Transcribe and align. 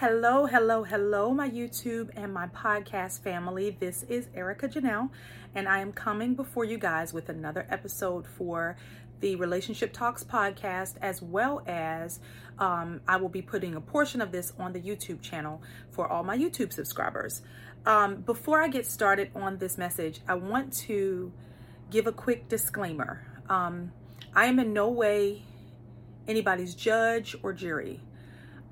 Hello, 0.00 0.44
hello, 0.44 0.84
hello, 0.84 1.30
my 1.30 1.48
YouTube 1.48 2.10
and 2.16 2.30
my 2.30 2.48
podcast 2.48 3.22
family. 3.22 3.74
This 3.80 4.02
is 4.02 4.28
Erica 4.34 4.68
Janelle, 4.68 5.08
and 5.54 5.66
I 5.66 5.78
am 5.78 5.90
coming 5.90 6.34
before 6.34 6.66
you 6.66 6.76
guys 6.76 7.14
with 7.14 7.30
another 7.30 7.66
episode 7.70 8.26
for 8.26 8.76
the 9.20 9.36
Relationship 9.36 9.94
Talks 9.94 10.22
podcast, 10.22 10.96
as 11.00 11.22
well 11.22 11.62
as 11.66 12.20
um, 12.58 13.00
I 13.08 13.16
will 13.16 13.30
be 13.30 13.40
putting 13.40 13.74
a 13.74 13.80
portion 13.80 14.20
of 14.20 14.32
this 14.32 14.52
on 14.58 14.74
the 14.74 14.80
YouTube 14.82 15.22
channel 15.22 15.62
for 15.92 16.06
all 16.06 16.22
my 16.22 16.36
YouTube 16.36 16.74
subscribers. 16.74 17.40
Um, 17.86 18.16
before 18.16 18.62
I 18.62 18.68
get 18.68 18.84
started 18.84 19.30
on 19.34 19.56
this 19.56 19.78
message, 19.78 20.20
I 20.28 20.34
want 20.34 20.74
to 20.88 21.32
give 21.90 22.06
a 22.06 22.12
quick 22.12 22.50
disclaimer. 22.50 23.26
Um, 23.48 23.92
I 24.34 24.44
am 24.44 24.58
in 24.58 24.74
no 24.74 24.90
way 24.90 25.44
anybody's 26.28 26.74
judge 26.74 27.34
or 27.42 27.54
jury. 27.54 28.02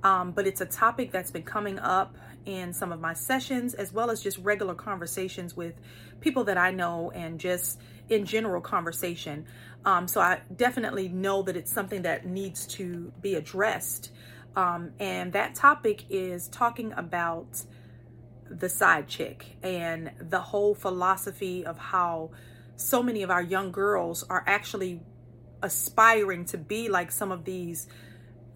Um, 0.04 0.32
but 0.32 0.46
it's 0.46 0.60
a 0.60 0.66
topic 0.66 1.10
that's 1.10 1.30
been 1.30 1.42
coming 1.42 1.78
up 1.78 2.16
in 2.44 2.74
some 2.74 2.92
of 2.92 3.00
my 3.00 3.14
sessions, 3.14 3.72
as 3.72 3.92
well 3.92 4.10
as 4.10 4.22
just 4.22 4.36
regular 4.38 4.74
conversations 4.74 5.56
with 5.56 5.74
people 6.20 6.44
that 6.44 6.58
I 6.58 6.70
know 6.70 7.10
and 7.10 7.40
just 7.40 7.80
in 8.10 8.26
general 8.26 8.60
conversation. 8.60 9.46
Um, 9.86 10.06
so 10.06 10.20
I 10.20 10.42
definitely 10.54 11.08
know 11.08 11.42
that 11.42 11.56
it's 11.56 11.72
something 11.72 12.02
that 12.02 12.26
needs 12.26 12.66
to 12.68 13.12
be 13.22 13.34
addressed. 13.34 14.10
Um, 14.56 14.92
and 15.00 15.32
that 15.32 15.54
topic 15.54 16.04
is 16.10 16.48
talking 16.48 16.92
about 16.92 17.62
the 18.50 18.68
side 18.68 19.08
chick 19.08 19.56
and 19.62 20.12
the 20.20 20.40
whole 20.40 20.74
philosophy 20.74 21.64
of 21.64 21.78
how 21.78 22.30
so 22.76 23.02
many 23.02 23.22
of 23.22 23.30
our 23.30 23.42
young 23.42 23.72
girls 23.72 24.22
are 24.24 24.44
actually 24.46 25.00
aspiring 25.62 26.44
to 26.44 26.58
be 26.58 26.88
like 26.88 27.10
some 27.10 27.32
of 27.32 27.44
these 27.44 27.88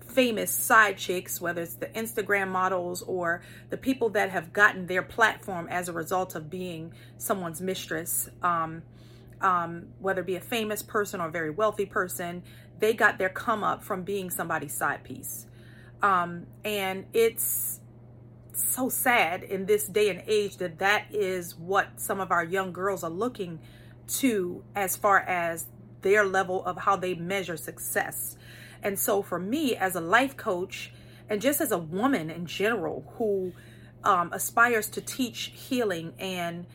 famous 0.08 0.50
side 0.50 0.96
chicks, 0.96 1.40
whether 1.40 1.62
it's 1.62 1.74
the 1.74 1.86
Instagram 1.86 2.48
models 2.48 3.02
or 3.02 3.42
the 3.70 3.76
people 3.76 4.10
that 4.10 4.30
have 4.30 4.52
gotten 4.52 4.86
their 4.86 5.02
platform 5.02 5.68
as 5.70 5.88
a 5.88 5.92
result 5.92 6.34
of 6.34 6.50
being 6.50 6.92
someone's 7.18 7.60
mistress, 7.60 8.28
um, 8.42 8.82
um, 9.40 9.86
whether 10.00 10.22
it 10.22 10.26
be 10.26 10.36
a 10.36 10.40
famous 10.40 10.82
person 10.82 11.20
or 11.20 11.28
a 11.28 11.30
very 11.30 11.50
wealthy 11.50 11.86
person, 11.86 12.42
they 12.78 12.94
got 12.94 13.18
their 13.18 13.28
come 13.28 13.62
up 13.62 13.84
from 13.84 14.02
being 14.02 14.30
somebody's 14.30 14.74
side 14.74 15.04
piece. 15.04 15.46
Um, 16.02 16.46
and 16.64 17.06
it's 17.12 17.80
so 18.52 18.88
sad 18.88 19.42
in 19.42 19.66
this 19.66 19.86
day 19.86 20.10
and 20.10 20.22
age 20.26 20.56
that 20.56 20.78
that 20.78 21.06
is 21.10 21.56
what 21.56 22.00
some 22.00 22.20
of 22.20 22.30
our 22.30 22.44
young 22.44 22.72
girls 22.72 23.04
are 23.04 23.10
looking 23.10 23.60
to 24.08 24.64
as 24.74 24.96
far 24.96 25.20
as 25.20 25.66
their 26.02 26.24
level 26.24 26.64
of 26.64 26.78
how 26.78 26.96
they 26.96 27.14
measure 27.14 27.56
success. 27.56 28.36
And 28.82 28.98
so 28.98 29.22
for 29.22 29.38
me 29.38 29.76
as 29.76 29.94
a 29.94 30.00
life 30.00 30.36
coach 30.36 30.92
and 31.28 31.40
just 31.40 31.60
as 31.60 31.72
a 31.72 31.78
woman 31.78 32.30
in 32.30 32.46
general 32.46 33.04
who 33.16 33.52
um, 34.04 34.32
aspires 34.32 34.88
to 34.90 35.00
teach 35.00 35.52
healing 35.54 36.12
and 36.18 36.66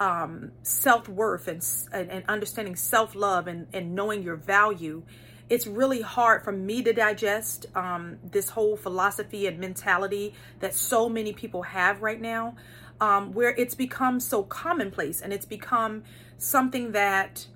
um, 0.00 0.52
self-worth 0.62 1.48
and, 1.48 1.64
and, 1.92 2.10
and 2.10 2.24
understanding 2.28 2.76
self-love 2.76 3.46
and, 3.46 3.66
and 3.72 3.94
knowing 3.94 4.22
your 4.22 4.36
value, 4.36 5.02
it's 5.48 5.66
really 5.66 6.00
hard 6.00 6.42
for 6.44 6.52
me 6.52 6.82
to 6.82 6.92
digest 6.92 7.66
um, 7.74 8.18
this 8.24 8.50
whole 8.50 8.76
philosophy 8.76 9.46
and 9.46 9.58
mentality 9.58 10.34
that 10.60 10.74
so 10.74 11.08
many 11.08 11.32
people 11.32 11.62
have 11.62 12.00
right 12.00 12.20
now, 12.20 12.56
um, 13.00 13.32
where 13.32 13.50
it's 13.50 13.74
become 13.74 14.18
so 14.18 14.42
commonplace 14.42 15.20
and 15.20 15.32
it's 15.32 15.44
become 15.44 16.04
something 16.38 16.92
that 16.92 17.46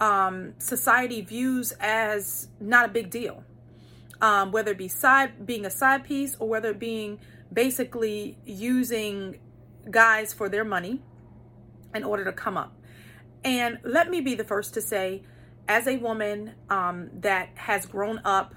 um, 0.00 0.54
society 0.58 1.20
views 1.20 1.72
as 1.80 2.48
not 2.60 2.86
a 2.86 2.88
big 2.88 3.10
deal. 3.10 3.44
Um, 4.20 4.52
whether 4.52 4.70
it 4.70 4.78
be 4.78 4.88
side 4.88 5.44
being 5.44 5.66
a 5.66 5.70
side 5.70 6.04
piece 6.04 6.36
or 6.38 6.48
whether 6.48 6.70
it 6.70 6.78
being 6.78 7.18
basically 7.52 8.38
using 8.44 9.38
guys 9.90 10.32
for 10.32 10.48
their 10.48 10.64
money 10.64 11.02
in 11.94 12.04
order 12.04 12.24
to 12.24 12.32
come 12.32 12.56
up. 12.56 12.74
And 13.42 13.78
let 13.84 14.08
me 14.08 14.20
be 14.20 14.34
the 14.34 14.44
first 14.44 14.74
to 14.74 14.80
say, 14.80 15.24
as 15.68 15.86
a 15.86 15.96
woman 15.96 16.52
um, 16.70 17.10
that 17.20 17.50
has 17.54 17.86
grown 17.86 18.20
up 18.24 18.54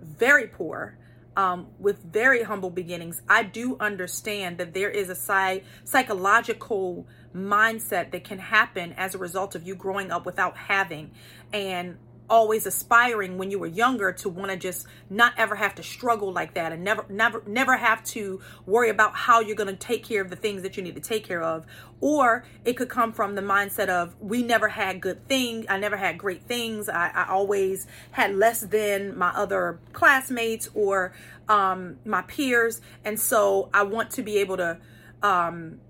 very 0.00 0.46
poor, 0.46 0.96
um, 1.36 1.66
with 1.78 2.02
very 2.02 2.42
humble 2.42 2.70
beginnings, 2.70 3.20
I 3.28 3.42
do 3.42 3.76
understand 3.78 4.58
that 4.58 4.72
there 4.72 4.90
is 4.90 5.10
a 5.10 5.14
side 5.14 5.64
psychological 5.84 7.06
mindset 7.36 8.10
that 8.12 8.24
can 8.24 8.38
happen 8.38 8.94
as 8.96 9.14
a 9.14 9.18
result 9.18 9.54
of 9.54 9.66
you 9.66 9.74
growing 9.74 10.10
up 10.10 10.24
without 10.26 10.56
having 10.56 11.10
and 11.52 11.96
always 12.28 12.66
aspiring 12.66 13.38
when 13.38 13.50
you 13.50 13.58
were 13.58 13.66
younger 13.66 14.12
to 14.12 14.28
want 14.28 14.50
to 14.50 14.56
just 14.56 14.86
not 15.10 15.32
ever 15.36 15.54
have 15.54 15.74
to 15.74 15.82
struggle 15.82 16.32
like 16.32 16.54
that 16.54 16.72
and 16.72 16.82
never 16.82 17.04
never 17.08 17.42
never 17.46 17.76
have 17.76 18.02
to 18.02 18.40
worry 18.64 18.90
about 18.90 19.14
how 19.14 19.40
you're 19.40 19.56
going 19.56 19.68
to 19.68 19.76
take 19.76 20.04
care 20.04 20.22
of 20.22 20.30
the 20.30 20.36
things 20.36 20.62
that 20.62 20.76
you 20.76 20.82
need 20.82 20.94
to 20.94 21.00
take 21.00 21.24
care 21.24 21.42
of. 21.42 21.66
Or 22.00 22.44
it 22.64 22.74
could 22.74 22.88
come 22.88 23.12
from 23.12 23.34
the 23.34 23.42
mindset 23.42 23.88
of 23.88 24.14
we 24.20 24.42
never 24.42 24.68
had 24.68 25.00
good 25.00 25.26
things 25.28 25.66
i 25.68 25.78
never 25.78 25.96
had 25.96 26.18
great 26.18 26.42
things 26.42 26.88
i, 26.88 27.10
I 27.14 27.28
always 27.28 27.86
had 28.10 28.34
less 28.34 28.60
than 28.60 29.16
my 29.16 29.30
other 29.30 29.78
classmates 29.92 30.68
or 30.74 31.14
um, 31.48 31.98
my 32.04 32.22
peers. 32.22 32.80
And 33.04 33.18
so 33.18 33.70
i 33.72 33.82
want 33.82 34.10
to 34.12 34.22
be 34.22 34.38
able 34.38 34.56
to 34.56 34.78
um, 35.22 35.80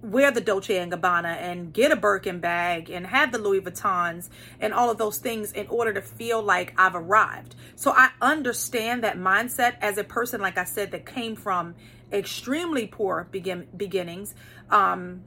wear 0.00 0.30
the 0.30 0.40
Dolce 0.40 0.78
and 0.78 0.92
Gabbana 0.92 1.36
and 1.36 1.72
get 1.72 1.90
a 1.90 1.96
Birkin 1.96 2.38
bag 2.38 2.88
and 2.88 3.06
have 3.06 3.32
the 3.32 3.38
Louis 3.38 3.60
Vuittons 3.60 4.28
and 4.60 4.72
all 4.72 4.90
of 4.90 4.98
those 4.98 5.18
things 5.18 5.52
in 5.52 5.66
order 5.66 5.92
to 5.92 6.02
feel 6.02 6.40
like 6.40 6.72
I've 6.78 6.94
arrived. 6.94 7.56
So 7.74 7.90
I 7.90 8.10
understand 8.22 9.02
that 9.02 9.16
mindset 9.18 9.76
as 9.80 9.98
a 9.98 10.04
person, 10.04 10.40
like 10.40 10.56
I 10.56 10.64
said, 10.64 10.92
that 10.92 11.04
came 11.04 11.34
from 11.34 11.74
extremely 12.12 12.86
poor 12.86 13.28
begin- 13.30 13.66
beginnings. 13.76 14.34
Um, 14.70 15.24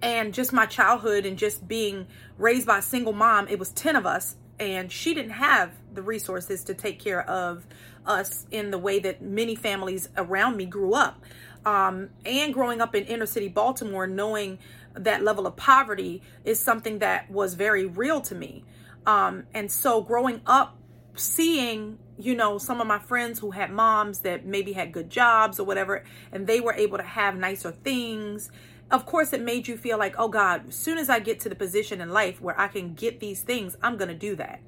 and 0.00 0.32
just 0.32 0.52
my 0.52 0.66
childhood 0.66 1.26
and 1.26 1.36
just 1.36 1.66
being 1.66 2.06
raised 2.38 2.66
by 2.66 2.78
a 2.78 2.82
single 2.82 3.12
mom, 3.12 3.48
it 3.48 3.58
was 3.58 3.70
10 3.70 3.96
of 3.96 4.06
us, 4.06 4.36
and 4.58 4.90
she 4.92 5.14
didn't 5.14 5.32
have 5.32 5.72
the 5.92 6.02
resources 6.02 6.64
to 6.64 6.74
take 6.74 7.00
care 7.00 7.28
of 7.28 7.66
us 8.06 8.46
in 8.50 8.70
the 8.70 8.78
way 8.78 8.98
that 9.00 9.22
many 9.22 9.54
families 9.54 10.08
around 10.16 10.56
me 10.56 10.66
grew 10.66 10.94
up 10.94 11.24
um, 11.64 12.10
and 12.24 12.52
growing 12.52 12.80
up 12.80 12.94
in 12.94 13.04
inner 13.04 13.26
city 13.26 13.48
Baltimore, 13.48 14.06
knowing 14.06 14.58
that 14.94 15.22
level 15.22 15.46
of 15.46 15.56
poverty 15.56 16.22
is 16.44 16.60
something 16.60 16.98
that 16.98 17.30
was 17.30 17.54
very 17.54 17.86
real 17.86 18.20
to 18.22 18.34
me. 18.34 18.64
Um, 19.06 19.44
and 19.54 19.70
so 19.70 20.02
growing 20.02 20.40
up, 20.46 20.76
seeing, 21.14 21.98
you 22.18 22.34
know, 22.34 22.58
some 22.58 22.80
of 22.80 22.86
my 22.86 22.98
friends 22.98 23.38
who 23.38 23.50
had 23.50 23.70
moms 23.70 24.20
that 24.20 24.46
maybe 24.46 24.72
had 24.72 24.92
good 24.92 25.10
jobs 25.10 25.58
or 25.58 25.64
whatever, 25.64 26.04
and 26.30 26.46
they 26.46 26.60
were 26.60 26.74
able 26.74 26.98
to 26.98 27.04
have 27.04 27.36
nicer 27.36 27.72
things. 27.72 28.50
Of 28.90 29.06
course, 29.06 29.32
it 29.32 29.40
made 29.40 29.68
you 29.68 29.76
feel 29.76 29.98
like, 29.98 30.14
oh 30.18 30.28
God, 30.28 30.68
as 30.68 30.74
soon 30.74 30.98
as 30.98 31.08
I 31.08 31.20
get 31.20 31.40
to 31.40 31.48
the 31.48 31.54
position 31.54 32.00
in 32.00 32.10
life 32.10 32.40
where 32.40 32.58
I 32.60 32.68
can 32.68 32.94
get 32.94 33.20
these 33.20 33.40
things, 33.40 33.76
I'm 33.82 33.96
going 33.96 34.08
to 34.08 34.14
do 34.14 34.36
that. 34.36 34.60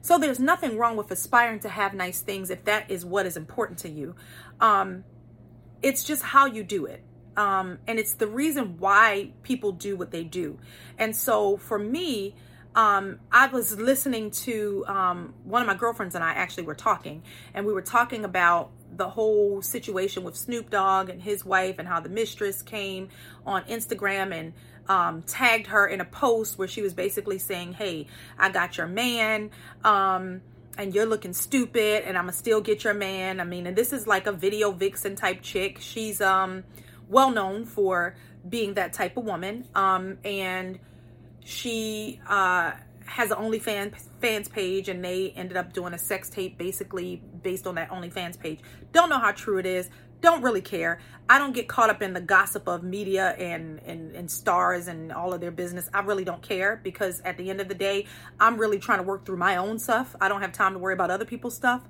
So 0.00 0.18
there's 0.18 0.40
nothing 0.40 0.78
wrong 0.78 0.96
with 0.96 1.10
aspiring 1.10 1.60
to 1.60 1.68
have 1.68 1.94
nice 1.94 2.20
things 2.20 2.50
if 2.50 2.64
that 2.64 2.90
is 2.90 3.04
what 3.04 3.26
is 3.26 3.36
important 3.36 3.78
to 3.80 3.88
you. 3.88 4.14
Um, 4.60 5.04
it's 5.82 6.04
just 6.04 6.22
how 6.22 6.46
you 6.46 6.62
do 6.62 6.86
it. 6.86 7.02
Um, 7.36 7.78
and 7.86 7.98
it's 7.98 8.14
the 8.14 8.26
reason 8.26 8.78
why 8.78 9.30
people 9.42 9.72
do 9.72 9.96
what 9.96 10.10
they 10.10 10.24
do. 10.24 10.58
And 10.98 11.14
so 11.14 11.56
for 11.56 11.78
me, 11.78 12.34
um, 12.74 13.20
I 13.32 13.46
was 13.46 13.78
listening 13.78 14.30
to 14.30 14.84
um, 14.86 15.34
one 15.44 15.62
of 15.62 15.66
my 15.68 15.74
girlfriends 15.74 16.14
and 16.14 16.22
I 16.22 16.32
actually 16.32 16.64
were 16.64 16.74
talking, 16.74 17.22
and 17.54 17.66
we 17.66 17.72
were 17.72 17.82
talking 17.82 18.24
about 18.24 18.70
the 18.96 19.08
whole 19.08 19.62
situation 19.62 20.24
with 20.24 20.36
Snoop 20.36 20.70
Dogg 20.70 21.10
and 21.10 21.22
his 21.22 21.44
wife, 21.44 21.78
and 21.78 21.88
how 21.88 22.00
the 22.00 22.08
mistress 22.08 22.62
came 22.62 23.08
on 23.46 23.64
Instagram 23.64 24.32
and 24.32 24.52
um, 24.88 25.22
tagged 25.22 25.68
her 25.68 25.86
in 25.86 26.00
a 26.00 26.04
post 26.04 26.58
where 26.58 26.68
she 26.68 26.82
was 26.82 26.94
basically 26.94 27.38
saying, 27.38 27.74
Hey, 27.74 28.06
I 28.38 28.50
got 28.50 28.78
your 28.78 28.86
man. 28.86 29.50
Um, 29.84 30.42
and 30.76 30.94
you're 30.94 31.06
looking 31.06 31.32
stupid 31.32 32.04
and 32.04 32.16
I'ma 32.16 32.32
still 32.32 32.60
get 32.60 32.84
your 32.84 32.94
man. 32.94 33.40
I 33.40 33.44
mean, 33.44 33.66
and 33.66 33.76
this 33.76 33.92
is 33.92 34.06
like 34.06 34.26
a 34.26 34.32
video 34.32 34.70
vixen 34.70 35.16
type 35.16 35.42
chick. 35.42 35.78
She's 35.80 36.20
um 36.20 36.64
well 37.08 37.30
known 37.30 37.64
for 37.64 38.16
being 38.48 38.74
that 38.74 38.92
type 38.92 39.16
of 39.16 39.24
woman. 39.24 39.66
Um 39.74 40.18
and 40.24 40.78
she 41.44 42.20
uh 42.28 42.72
has 43.06 43.30
an 43.30 43.38
OnlyFans 43.38 43.94
fans 44.20 44.48
page 44.48 44.88
and 44.88 45.02
they 45.02 45.30
ended 45.30 45.56
up 45.56 45.72
doing 45.72 45.94
a 45.94 45.98
sex 45.98 46.28
tape 46.28 46.58
basically 46.58 47.22
based 47.42 47.66
on 47.66 47.76
that 47.76 47.90
OnlyFans 47.90 48.38
page. 48.38 48.60
Don't 48.92 49.08
know 49.08 49.18
how 49.18 49.32
true 49.32 49.58
it 49.58 49.66
is 49.66 49.88
don't 50.20 50.42
really 50.42 50.60
care. 50.60 51.00
I 51.30 51.38
don't 51.38 51.52
get 51.52 51.68
caught 51.68 51.90
up 51.90 52.00
in 52.00 52.14
the 52.14 52.20
gossip 52.20 52.66
of 52.66 52.82
media 52.82 53.30
and, 53.38 53.80
and, 53.80 54.14
and 54.16 54.30
stars 54.30 54.88
and 54.88 55.12
all 55.12 55.34
of 55.34 55.40
their 55.40 55.50
business. 55.50 55.90
I 55.92 56.00
really 56.00 56.24
don't 56.24 56.40
care 56.40 56.80
because 56.82 57.20
at 57.20 57.36
the 57.36 57.50
end 57.50 57.60
of 57.60 57.68
the 57.68 57.74
day, 57.74 58.06
I'm 58.40 58.56
really 58.56 58.78
trying 58.78 58.98
to 58.98 59.04
work 59.04 59.26
through 59.26 59.36
my 59.36 59.56
own 59.56 59.78
stuff. 59.78 60.16
I 60.20 60.28
don't 60.28 60.40
have 60.40 60.52
time 60.52 60.72
to 60.72 60.78
worry 60.78 60.94
about 60.94 61.10
other 61.10 61.26
people's 61.26 61.54
stuff. 61.54 61.82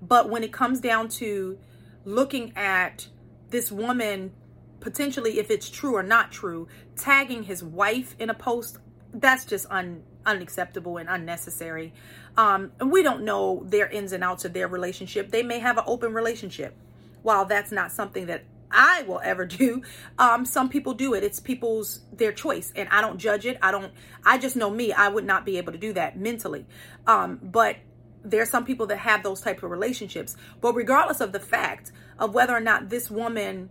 But 0.00 0.30
when 0.30 0.44
it 0.44 0.52
comes 0.52 0.80
down 0.80 1.08
to 1.10 1.58
looking 2.04 2.52
at 2.56 3.08
this 3.50 3.72
woman, 3.72 4.32
potentially, 4.80 5.38
if 5.38 5.50
it's 5.50 5.68
true 5.68 5.96
or 5.96 6.02
not 6.02 6.30
true, 6.30 6.68
tagging 6.96 7.42
his 7.42 7.64
wife 7.64 8.14
in 8.18 8.30
a 8.30 8.34
post, 8.34 8.78
that's 9.12 9.44
just 9.44 9.66
un, 9.70 10.02
unacceptable 10.24 10.98
and 10.98 11.08
unnecessary. 11.08 11.92
Um, 12.36 12.72
and 12.78 12.92
we 12.92 13.02
don't 13.02 13.24
know 13.24 13.64
their 13.66 13.88
ins 13.88 14.12
and 14.12 14.22
outs 14.22 14.44
of 14.44 14.52
their 14.52 14.68
relationship. 14.68 15.30
They 15.30 15.42
may 15.42 15.58
have 15.58 15.78
an 15.78 15.84
open 15.86 16.12
relationship 16.12 16.76
while 17.24 17.46
that's 17.46 17.72
not 17.72 17.90
something 17.90 18.26
that 18.26 18.44
I 18.70 19.02
will 19.02 19.20
ever 19.24 19.44
do. 19.62 19.82
Um, 20.18 20.44
some 20.44 20.68
people 20.68 20.94
do 20.94 21.14
it. 21.14 21.24
It's 21.24 21.40
people's 21.40 22.00
their 22.12 22.32
choice, 22.32 22.72
and 22.76 22.88
I 22.90 23.00
don't 23.00 23.18
judge 23.18 23.46
it. 23.46 23.58
I 23.60 23.72
don't. 23.72 23.92
I 24.24 24.38
just 24.38 24.54
know 24.54 24.70
me. 24.70 24.92
I 24.92 25.08
would 25.08 25.24
not 25.24 25.44
be 25.44 25.58
able 25.58 25.72
to 25.72 25.78
do 25.78 25.92
that 25.94 26.16
mentally. 26.18 26.66
Um, 27.06 27.40
but 27.42 27.76
there 28.22 28.42
are 28.42 28.46
some 28.46 28.64
people 28.64 28.86
that 28.86 28.98
have 28.98 29.22
those 29.22 29.40
type 29.40 29.62
of 29.62 29.70
relationships. 29.70 30.36
But 30.60 30.74
regardless 30.74 31.20
of 31.20 31.32
the 31.32 31.40
fact 31.40 31.92
of 32.18 32.34
whether 32.34 32.54
or 32.54 32.60
not 32.60 32.88
this 32.88 33.10
woman, 33.10 33.70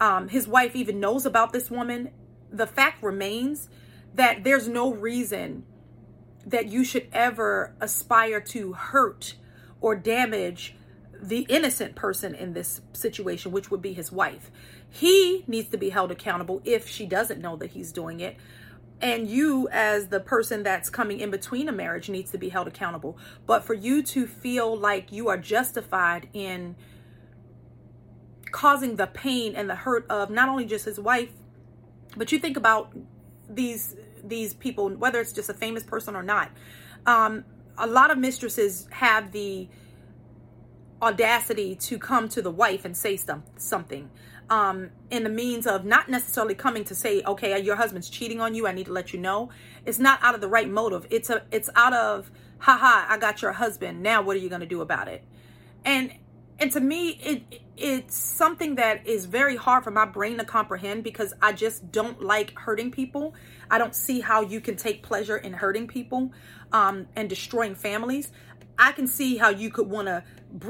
um, 0.00 0.28
his 0.28 0.46
wife 0.46 0.76
even 0.76 1.00
knows 1.00 1.26
about 1.26 1.52
this 1.52 1.70
woman, 1.70 2.10
the 2.50 2.66
fact 2.66 3.02
remains 3.02 3.68
that 4.14 4.44
there's 4.44 4.68
no 4.68 4.92
reason 4.92 5.64
that 6.46 6.66
you 6.66 6.84
should 6.84 7.08
ever 7.12 7.74
aspire 7.80 8.40
to 8.40 8.74
hurt 8.74 9.34
or 9.80 9.96
damage 9.96 10.76
the 11.28 11.46
innocent 11.48 11.94
person 11.94 12.34
in 12.34 12.52
this 12.52 12.82
situation, 12.92 13.50
which 13.50 13.70
would 13.70 13.80
be 13.80 13.92
his 13.92 14.12
wife. 14.12 14.50
He 14.88 15.44
needs 15.46 15.70
to 15.70 15.78
be 15.78 15.88
held 15.90 16.10
accountable 16.10 16.60
if 16.64 16.88
she 16.88 17.06
doesn't 17.06 17.40
know 17.40 17.56
that 17.56 17.70
he's 17.70 17.92
doing 17.92 18.20
it. 18.20 18.36
And 19.00 19.26
you, 19.26 19.68
as 19.72 20.08
the 20.08 20.20
person 20.20 20.62
that's 20.62 20.90
coming 20.90 21.20
in 21.20 21.30
between 21.30 21.68
a 21.68 21.72
marriage, 21.72 22.08
needs 22.08 22.30
to 22.32 22.38
be 22.38 22.50
held 22.50 22.68
accountable. 22.68 23.18
But 23.46 23.64
for 23.64 23.74
you 23.74 24.02
to 24.04 24.26
feel 24.26 24.76
like 24.76 25.12
you 25.12 25.28
are 25.28 25.38
justified 25.38 26.28
in 26.32 26.76
causing 28.52 28.96
the 28.96 29.06
pain 29.06 29.56
and 29.56 29.68
the 29.68 29.74
hurt 29.74 30.06
of 30.08 30.30
not 30.30 30.48
only 30.48 30.64
just 30.64 30.84
his 30.84 31.00
wife, 31.00 31.30
but 32.16 32.30
you 32.30 32.38
think 32.38 32.56
about 32.56 32.92
these 33.48 33.96
these 34.22 34.54
people, 34.54 34.90
whether 34.90 35.20
it's 35.20 35.32
just 35.32 35.50
a 35.50 35.54
famous 35.54 35.82
person 35.82 36.14
or 36.14 36.22
not. 36.22 36.50
Um, 37.04 37.44
a 37.76 37.86
lot 37.86 38.10
of 38.10 38.18
mistresses 38.18 38.86
have 38.90 39.32
the 39.32 39.68
audacity 41.04 41.74
to 41.76 41.98
come 41.98 42.28
to 42.30 42.42
the 42.42 42.50
wife 42.50 42.84
and 42.84 42.96
say 42.96 43.16
some, 43.16 43.44
something 43.56 44.10
um, 44.50 44.90
in 45.10 45.24
the 45.24 45.30
means 45.30 45.66
of 45.66 45.84
not 45.84 46.08
necessarily 46.08 46.54
coming 46.54 46.84
to 46.84 46.94
say, 46.94 47.22
okay, 47.22 47.58
your 47.60 47.76
husband's 47.76 48.10
cheating 48.10 48.40
on 48.40 48.54
you. 48.54 48.66
I 48.66 48.72
need 48.72 48.86
to 48.86 48.92
let 48.92 49.12
you 49.12 49.20
know. 49.20 49.50
It's 49.86 49.98
not 49.98 50.18
out 50.22 50.34
of 50.34 50.40
the 50.40 50.48
right 50.48 50.68
motive. 50.68 51.06
It's 51.10 51.30
a, 51.30 51.42
it's 51.50 51.70
out 51.74 51.92
of, 51.92 52.30
haha, 52.58 53.06
I 53.08 53.18
got 53.18 53.42
your 53.42 53.52
husband. 53.52 54.02
Now 54.02 54.22
what 54.22 54.36
are 54.36 54.40
you 54.40 54.48
going 54.48 54.60
to 54.60 54.66
do 54.66 54.80
about 54.80 55.08
it? 55.08 55.24
And, 55.84 56.12
and 56.58 56.70
to 56.72 56.80
me, 56.80 57.10
it, 57.10 57.62
it's 57.76 58.16
something 58.16 58.76
that 58.76 59.06
is 59.06 59.26
very 59.26 59.56
hard 59.56 59.82
for 59.82 59.90
my 59.90 60.04
brain 60.04 60.38
to 60.38 60.44
comprehend 60.44 61.04
because 61.04 61.34
I 61.42 61.52
just 61.52 61.90
don't 61.90 62.22
like 62.22 62.56
hurting 62.56 62.90
people. 62.92 63.34
I 63.70 63.78
don't 63.78 63.94
see 63.94 64.20
how 64.20 64.42
you 64.42 64.60
can 64.60 64.76
take 64.76 65.02
pleasure 65.02 65.36
in 65.36 65.52
hurting 65.52 65.88
people 65.88 66.32
um, 66.72 67.06
and 67.16 67.28
destroying 67.28 67.74
families. 67.74 68.30
I 68.78 68.92
can 68.92 69.06
see 69.06 69.36
how 69.36 69.50
you 69.50 69.70
could 69.70 69.88
want 69.88 70.08
to 70.08 70.24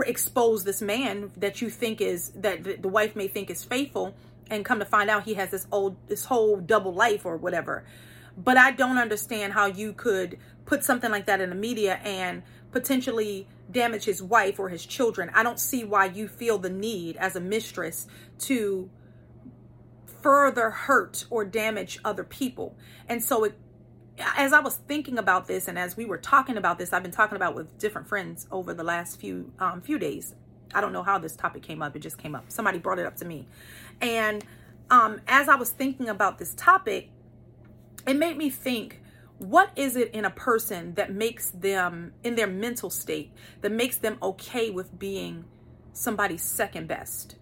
expose 0.06 0.64
this 0.64 0.82
man 0.82 1.30
that 1.36 1.62
you 1.62 1.70
think 1.70 2.00
is 2.00 2.30
that 2.30 2.82
the 2.82 2.88
wife 2.88 3.16
may 3.16 3.28
think 3.28 3.50
is 3.50 3.64
faithful 3.64 4.14
and 4.50 4.64
come 4.64 4.78
to 4.78 4.84
find 4.84 5.08
out 5.08 5.24
he 5.24 5.34
has 5.34 5.50
this 5.50 5.66
old 5.72 5.96
this 6.06 6.26
whole 6.26 6.58
double 6.58 6.92
life 6.92 7.24
or 7.24 7.36
whatever. 7.36 7.84
But 8.36 8.56
I 8.56 8.72
don't 8.72 8.98
understand 8.98 9.52
how 9.52 9.66
you 9.66 9.92
could 9.92 10.38
put 10.66 10.82
something 10.82 11.10
like 11.10 11.26
that 11.26 11.40
in 11.40 11.50
the 11.50 11.56
media 11.56 11.94
and 12.02 12.42
potentially 12.72 13.46
damage 13.70 14.04
his 14.04 14.22
wife 14.22 14.58
or 14.58 14.68
his 14.68 14.84
children. 14.84 15.30
I 15.34 15.42
don't 15.42 15.60
see 15.60 15.84
why 15.84 16.06
you 16.06 16.28
feel 16.28 16.58
the 16.58 16.70
need 16.70 17.16
as 17.16 17.36
a 17.36 17.40
mistress 17.40 18.06
to 18.40 18.90
further 20.20 20.70
hurt 20.70 21.26
or 21.30 21.44
damage 21.44 22.00
other 22.04 22.24
people. 22.24 22.76
And 23.08 23.22
so 23.22 23.44
it 23.44 23.56
as 24.18 24.52
I 24.52 24.60
was 24.60 24.76
thinking 24.76 25.18
about 25.18 25.46
this 25.46 25.68
and 25.68 25.78
as 25.78 25.96
we 25.96 26.04
were 26.04 26.18
talking 26.18 26.56
about 26.56 26.78
this, 26.78 26.92
I've 26.92 27.02
been 27.02 27.12
talking 27.12 27.36
about 27.36 27.54
with 27.54 27.78
different 27.78 28.06
friends 28.06 28.46
over 28.50 28.72
the 28.74 28.84
last 28.84 29.20
few 29.20 29.52
um, 29.58 29.80
few 29.80 29.98
days. 29.98 30.34
I 30.74 30.80
don't 30.80 30.92
know 30.92 31.02
how 31.02 31.18
this 31.18 31.36
topic 31.36 31.62
came 31.62 31.82
up. 31.82 31.94
It 31.94 32.00
just 32.00 32.18
came 32.18 32.34
up. 32.34 32.44
Somebody 32.48 32.78
brought 32.78 32.98
it 32.98 33.06
up 33.06 33.16
to 33.16 33.24
me. 33.24 33.46
And 34.00 34.44
um, 34.90 35.20
as 35.26 35.48
I 35.48 35.54
was 35.54 35.70
thinking 35.70 36.08
about 36.08 36.38
this 36.38 36.54
topic, 36.54 37.10
it 38.06 38.14
made 38.14 38.36
me 38.36 38.50
think 38.50 39.00
what 39.38 39.70
is 39.76 39.96
it 39.96 40.10
in 40.12 40.24
a 40.24 40.30
person 40.30 40.94
that 40.94 41.12
makes 41.12 41.50
them 41.50 42.12
in 42.22 42.34
their 42.34 42.46
mental 42.46 42.90
state 42.90 43.32
that 43.60 43.72
makes 43.72 43.96
them 43.96 44.16
okay 44.22 44.70
with 44.70 44.98
being 44.98 45.44
somebody's 45.92 46.42
second 46.42 46.88
best 46.88 47.36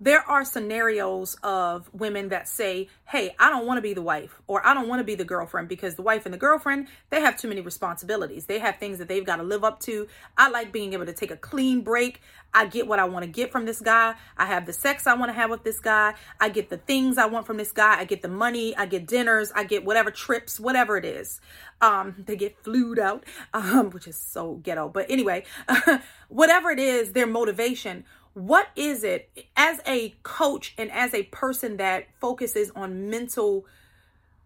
there 0.00 0.22
are 0.28 0.44
scenarios 0.44 1.36
of 1.42 1.92
women 1.92 2.28
that 2.28 2.48
say, 2.48 2.88
Hey, 3.06 3.34
I 3.38 3.50
don't 3.50 3.66
want 3.66 3.78
to 3.78 3.82
be 3.82 3.94
the 3.94 4.02
wife 4.02 4.40
or 4.46 4.64
I 4.66 4.74
don't 4.74 4.88
want 4.88 5.00
to 5.00 5.04
be 5.04 5.14
the 5.14 5.24
girlfriend 5.24 5.68
because 5.68 5.96
the 5.96 6.02
wife 6.02 6.24
and 6.24 6.32
the 6.32 6.38
girlfriend, 6.38 6.88
they 7.10 7.20
have 7.20 7.36
too 7.36 7.48
many 7.48 7.60
responsibilities. 7.60 8.46
They 8.46 8.58
have 8.58 8.78
things 8.78 8.98
that 8.98 9.08
they've 9.08 9.24
got 9.24 9.36
to 9.36 9.42
live 9.42 9.64
up 9.64 9.80
to. 9.80 10.06
I 10.36 10.50
like 10.50 10.72
being 10.72 10.92
able 10.92 11.06
to 11.06 11.12
take 11.12 11.30
a 11.30 11.36
clean 11.36 11.80
break. 11.80 12.20
I 12.54 12.66
get 12.66 12.86
what 12.86 12.98
I 12.98 13.04
want 13.04 13.24
to 13.24 13.30
get 13.30 13.52
from 13.52 13.66
this 13.66 13.80
guy. 13.80 14.14
I 14.36 14.46
have 14.46 14.66
the 14.66 14.72
sex 14.72 15.06
I 15.06 15.14
want 15.14 15.30
to 15.30 15.34
have 15.34 15.50
with 15.50 15.64
this 15.64 15.80
guy. 15.80 16.14
I 16.40 16.48
get 16.48 16.70
the 16.70 16.78
things 16.78 17.18
I 17.18 17.26
want 17.26 17.46
from 17.46 17.56
this 17.56 17.72
guy. 17.72 17.98
I 17.98 18.04
get 18.04 18.22
the 18.22 18.28
money. 18.28 18.76
I 18.76 18.86
get 18.86 19.06
dinners. 19.06 19.52
I 19.54 19.64
get 19.64 19.84
whatever 19.84 20.10
trips, 20.10 20.58
whatever 20.58 20.96
it 20.96 21.04
is. 21.04 21.40
Um, 21.80 22.24
they 22.26 22.36
get 22.36 22.56
flued 22.62 22.98
out, 22.98 23.24
um, 23.54 23.90
which 23.90 24.06
is 24.06 24.16
so 24.16 24.54
ghetto. 24.54 24.88
But 24.88 25.10
anyway, 25.10 25.44
whatever 26.28 26.70
it 26.70 26.78
is, 26.78 27.12
their 27.12 27.26
motivation 27.26 28.04
what 28.38 28.68
is 28.76 29.02
it 29.02 29.28
as 29.56 29.80
a 29.84 30.14
coach 30.22 30.72
and 30.78 30.92
as 30.92 31.12
a 31.12 31.24
person 31.24 31.76
that 31.76 32.06
focuses 32.20 32.70
on 32.76 33.10
mental 33.10 33.66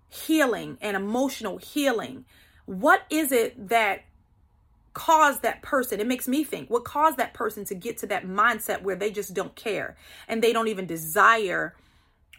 healing 0.08 0.78
and 0.80 0.96
emotional 0.96 1.58
healing 1.58 2.24
what 2.64 3.02
is 3.10 3.30
it 3.32 3.68
that 3.68 4.04
caused 4.94 5.42
that 5.42 5.60
person 5.60 6.00
it 6.00 6.06
makes 6.06 6.26
me 6.26 6.42
think 6.42 6.70
what 6.70 6.84
caused 6.84 7.18
that 7.18 7.34
person 7.34 7.66
to 7.66 7.74
get 7.74 7.98
to 7.98 8.06
that 8.06 8.26
mindset 8.26 8.80
where 8.80 8.96
they 8.96 9.10
just 9.10 9.34
don't 9.34 9.54
care 9.56 9.94
and 10.26 10.42
they 10.42 10.54
don't 10.54 10.68
even 10.68 10.86
desire 10.86 11.74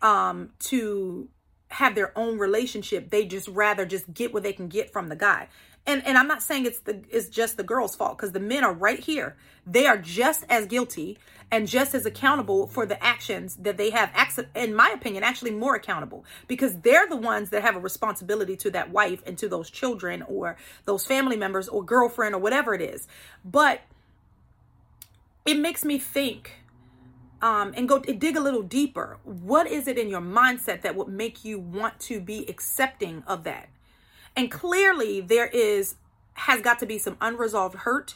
um 0.02 0.50
to 0.58 1.30
have 1.70 1.94
their 1.94 2.18
own 2.18 2.40
relationship 2.40 3.12
they 3.12 3.26
just 3.26 3.48
rather 3.48 3.86
just 3.86 4.12
get 4.12 4.34
what 4.34 4.42
they 4.42 4.54
can 4.54 4.68
get 4.68 4.92
from 4.92 5.10
the 5.10 5.16
guy 5.16 5.48
and 5.86 6.06
and 6.06 6.18
I'm 6.18 6.28
not 6.28 6.42
saying 6.42 6.66
it's 6.66 6.80
the 6.80 7.02
it's 7.10 7.28
just 7.28 7.58
the 7.58 7.64
girl's 7.64 7.96
fault 7.96 8.18
because 8.18 8.32
the 8.32 8.40
men 8.40 8.64
are 8.64 8.74
right 8.74 9.00
here. 9.00 9.36
They 9.66 9.86
are 9.86 9.98
just 9.98 10.46
as 10.50 10.66
guilty 10.66 11.18
and 11.52 11.68
just 11.68 11.94
as 11.94 12.06
accountable 12.06 12.68
for 12.68 12.86
the 12.86 13.02
actions 13.04 13.56
that 13.58 13.78
they 13.78 13.90
have. 13.90 14.12
In 14.56 14.76
my 14.76 14.90
opinion, 14.90 15.24
actually 15.24 15.52
more 15.52 15.76
accountable 15.76 16.26
because 16.48 16.80
they're 16.80 17.08
the 17.08 17.16
ones 17.16 17.50
that 17.52 17.62
have 17.62 17.76
a 17.76 17.80
responsibility 17.80 18.56
to 18.58 18.72
that 18.72 18.92
wife 18.92 19.22
and 19.26 19.38
to 19.38 19.48
those 19.48 19.70
children 19.70 20.22
or 20.24 20.58
those 20.86 21.06
family 21.06 21.38
members 21.38 21.68
or 21.68 21.84
girlfriend 21.84 22.36
or 22.36 22.40
whatever 22.40 22.74
it 22.74 22.82
is. 22.82 23.08
But 23.44 23.82
it 25.46 25.60
makes 25.60 25.84
me 25.84 25.98
think 25.98 26.64
um, 27.42 27.74
and 27.76 27.90
go 27.90 28.00
dig 28.00 28.38
a 28.38 28.40
little 28.40 28.64
deeper. 28.64 29.18
What 29.24 29.68
is 29.68 29.88
it 29.88 29.98
in 29.98 30.08
your 30.08 30.22
mindset 30.22 30.82
that 30.82 30.96
would 30.96 31.10
make 31.10 31.44
you 31.44 31.60
want 31.60 32.00
to 32.02 32.22
be 32.22 32.46
accepting 32.48 33.24
of 33.28 33.44
that? 33.44 33.68
And 34.36 34.50
clearly 34.50 35.20
there 35.20 35.48
is 35.48 35.96
has 36.36 36.62
got 36.62 36.80
to 36.80 36.86
be 36.86 36.98
some 36.98 37.18
unresolved 37.22 37.76
hurt, 37.80 38.16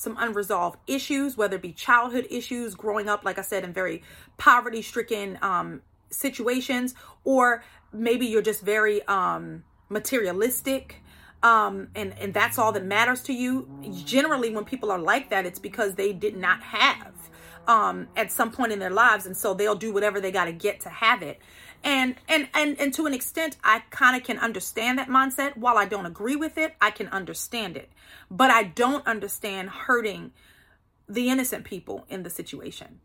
some 0.00 0.16
unresolved 0.18 0.78
issues, 0.86 1.36
whether 1.36 1.56
it 1.56 1.62
be 1.62 1.72
childhood 1.74 2.26
issues, 2.30 2.74
growing 2.74 3.06
up, 3.06 3.22
like 3.22 3.38
I 3.38 3.42
said, 3.42 3.64
in 3.64 3.74
very 3.74 4.02
poverty 4.38 4.80
stricken 4.80 5.38
um, 5.42 5.82
situations, 6.08 6.94
or 7.22 7.62
maybe 7.92 8.24
you're 8.24 8.40
just 8.40 8.62
very 8.62 9.02
um, 9.08 9.62
materialistic. 9.90 11.02
Um, 11.42 11.88
and, 11.94 12.18
and 12.18 12.32
that's 12.32 12.58
all 12.58 12.72
that 12.72 12.84
matters 12.86 13.22
to 13.24 13.34
you. 13.34 13.68
Generally, 14.06 14.54
when 14.54 14.64
people 14.64 14.90
are 14.90 14.98
like 14.98 15.28
that, 15.28 15.44
it's 15.44 15.58
because 15.58 15.96
they 15.96 16.14
did 16.14 16.34
not 16.34 16.62
have 16.62 17.12
um, 17.68 18.08
at 18.16 18.32
some 18.32 18.50
point 18.50 18.72
in 18.72 18.78
their 18.78 18.88
lives. 18.88 19.26
And 19.26 19.36
so 19.36 19.52
they'll 19.52 19.74
do 19.74 19.92
whatever 19.92 20.18
they 20.18 20.32
got 20.32 20.46
to 20.46 20.52
get 20.52 20.80
to 20.80 20.88
have 20.88 21.20
it 21.20 21.40
and 21.82 22.16
and 22.28 22.48
and 22.54 22.78
and 22.78 22.92
to 22.94 23.06
an 23.06 23.14
extent 23.14 23.56
i 23.64 23.82
kind 23.90 24.16
of 24.16 24.22
can 24.22 24.38
understand 24.38 24.98
that 24.98 25.08
mindset. 25.08 25.56
While 25.56 25.78
i 25.78 25.84
don't 25.84 26.06
agree 26.06 26.36
with 26.36 26.58
it 26.58 26.74
i 26.80 26.90
can 26.90 27.08
understand 27.08 27.76
it. 27.76 27.90
But 28.30 28.50
i 28.50 28.64
don't 28.64 29.06
understand 29.06 29.70
hurting 29.70 30.32
the 31.08 31.28
innocent 31.28 31.64
people 31.64 32.04
in 32.08 32.22
the 32.22 32.30
situation. 32.30 33.00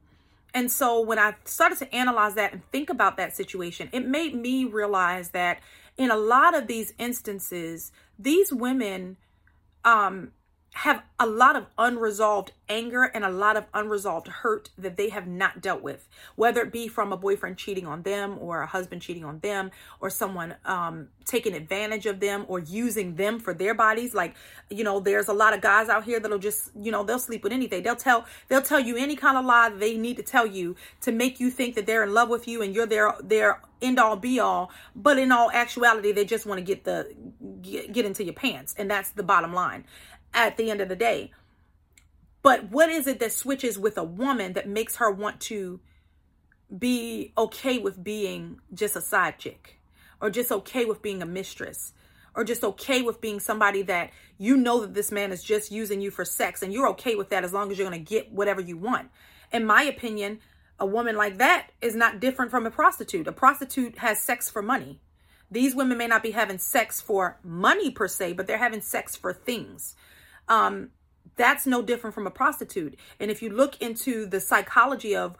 And 0.53 0.72
so 0.72 1.01
when 1.01 1.20
i 1.20 1.36
started 1.46 1.77
to 1.79 1.94
analyze 1.94 2.36
that 2.36 2.53
and 2.53 2.72
think 2.72 2.89
about 2.89 3.17
that 3.17 3.36
situation 3.36 3.89
it 3.91 4.08
made 4.08 4.36
me 4.36 4.65
realize 4.65 5.29
that 5.32 5.60
in 5.98 6.12
a 6.12 6.17
lot 6.17 6.55
of 6.55 6.67
these 6.67 6.94
instances 6.98 7.91
these 8.17 8.51
women 8.53 9.17
um 9.84 10.32
have 10.75 11.01
a 11.17 11.25
lot 11.25 11.55
of 11.55 11.65
unresolved 11.77 12.51
anger 12.67 13.03
and 13.03 13.24
a 13.24 13.29
lot 13.29 13.55
of 13.55 13.63
unresolved 13.74 14.27
hurt 14.27 14.70
that 14.77 14.98
they 14.98 15.08
have 15.08 15.25
not 15.25 15.62
dealt 15.62 15.82
with, 15.82 16.10
whether 16.36 16.62
it 16.62 16.72
be 16.74 16.89
from 16.89 17.13
a 17.13 17.17
boyfriend 17.17 17.58
cheating 17.58 17.88
on 17.88 18.01
them 18.01 18.38
or 18.41 18.62
a 18.62 18.67
husband 18.67 19.01
cheating 19.01 19.24
on 19.24 19.39
them 19.39 19.72
or 20.01 20.10
someone 20.10 20.53
um, 20.65 21.08
taking 21.24 21.53
advantage 21.53 22.05
of 22.05 22.20
them 22.20 22.44
or 22.50 22.60
using 22.60 23.15
them 23.15 23.39
for 23.39 23.53
their 23.53 23.74
bodies. 23.74 24.13
Like, 24.13 24.36
you 24.70 24.84
know, 24.84 25.00
there's 25.00 25.29
a 25.29 25.34
lot 25.34 25.53
of 25.53 25.62
guys 25.62 25.88
out 25.88 26.03
here 26.03 26.20
that'll 26.20 26.39
just, 26.39 26.72
you 26.77 26.91
know, 26.91 27.05
they'll 27.05 27.20
sleep 27.20 27.46
with 27.46 27.53
anything. 27.53 27.82
They'll 27.82 27.96
tell, 27.96 28.25
they'll 28.50 28.62
tell 28.62 28.82
you 28.82 28.98
any 28.98 29.15
kind 29.15 29.38
of 29.38 29.46
lie 29.46 29.70
they 29.70 29.96
need 29.96 30.17
to 30.17 30.24
tell 30.24 30.46
you 30.46 30.75
to 31.01 31.13
make 31.13 31.39
you 31.39 31.51
think 31.51 31.75
that 31.75 31.86
they're 31.86 32.03
in 32.03 32.13
love 32.13 32.27
with 32.27 32.50
you 32.50 32.62
and 32.62 32.75
you're 32.75 32.86
their, 32.86 33.15
their 33.24 33.62
end 33.82 33.98
all 33.98 34.17
be 34.17 34.41
all. 34.41 34.72
But 34.94 35.20
in 35.20 35.32
all 35.32 35.51
actuality, 35.51 36.12
they 36.12 36.25
just 36.25 36.46
want 36.46 36.60
to 36.60 36.65
get 36.65 36.84
the, 36.84 37.15
get, 37.62 37.94
get 37.94 38.05
into 38.05 38.25
your 38.25 38.34
pants. 38.34 38.75
And 38.77 38.91
that's 38.91 39.12
the 39.12 39.24
bottom 39.24 39.53
line 39.53 39.86
at 40.35 40.57
the 40.57 40.69
end 40.69 40.81
of 40.81 40.89
the 40.89 40.95
day. 40.95 41.31
But 42.43 42.69
what 42.69 42.89
is 42.89 43.07
it 43.07 43.19
that 43.19 43.31
switches 43.31 43.79
with 43.79 43.97
a 43.97 44.03
woman 44.03 44.53
that 44.53 44.69
makes 44.69 44.97
her 44.97 45.09
want 45.09 45.39
to 45.41 45.79
be 46.77 47.33
okay 47.37 47.79
with 47.79 48.03
being 48.03 48.59
just 48.73 48.95
a 48.95 49.01
side 49.01 49.39
chick 49.39 49.79
or 50.21 50.29
just 50.29 50.51
okay 50.51 50.85
with 50.85 51.01
being 51.01 51.21
a 51.23 51.25
mistress 51.25 51.93
or 52.35 52.43
just 52.43 52.63
okay 52.63 53.01
with 53.01 53.21
being 53.21 53.39
somebody 53.39 53.81
that 53.83 54.11
you 54.37 54.57
know 54.57 54.81
that 54.81 54.93
this 54.93 55.11
man 55.11 55.31
is 55.31 55.43
just 55.43 55.71
using 55.71 56.01
you 56.01 56.11
for 56.11 56.25
sex 56.25 56.61
and 56.61 56.73
you're 56.73 56.89
okay 56.89 57.15
with 57.15 57.29
that 57.29 57.43
as 57.43 57.53
long 57.53 57.71
as 57.71 57.77
you're 57.77 57.89
going 57.89 58.03
to 58.03 58.13
get 58.13 58.31
whatever 58.31 58.61
you 58.61 58.77
want. 58.77 59.09
In 59.51 59.65
my 59.65 59.83
opinion, 59.83 60.39
a 60.79 60.85
woman 60.85 61.15
like 61.15 61.37
that 61.37 61.69
is 61.81 61.95
not 61.95 62.19
different 62.19 62.51
from 62.51 62.65
a 62.65 62.71
prostitute. 62.71 63.27
A 63.27 63.31
prostitute 63.31 63.99
has 63.99 64.21
sex 64.21 64.49
for 64.49 64.61
money. 64.61 64.99
These 65.49 65.75
women 65.75 65.97
may 65.97 66.07
not 66.07 66.23
be 66.23 66.31
having 66.31 66.57
sex 66.57 66.99
for 66.99 67.37
money 67.43 67.91
per 67.91 68.07
se, 68.07 68.33
but 68.33 68.47
they're 68.47 68.57
having 68.57 68.81
sex 68.81 69.15
for 69.15 69.31
things. 69.31 69.95
Um, 70.47 70.89
that's 71.35 71.65
no 71.65 71.81
different 71.81 72.13
from 72.13 72.27
a 72.27 72.31
prostitute. 72.31 72.97
And 73.19 73.29
if 73.29 73.41
you 73.41 73.49
look 73.49 73.81
into 73.81 74.25
the 74.25 74.39
psychology 74.39 75.15
of 75.15 75.35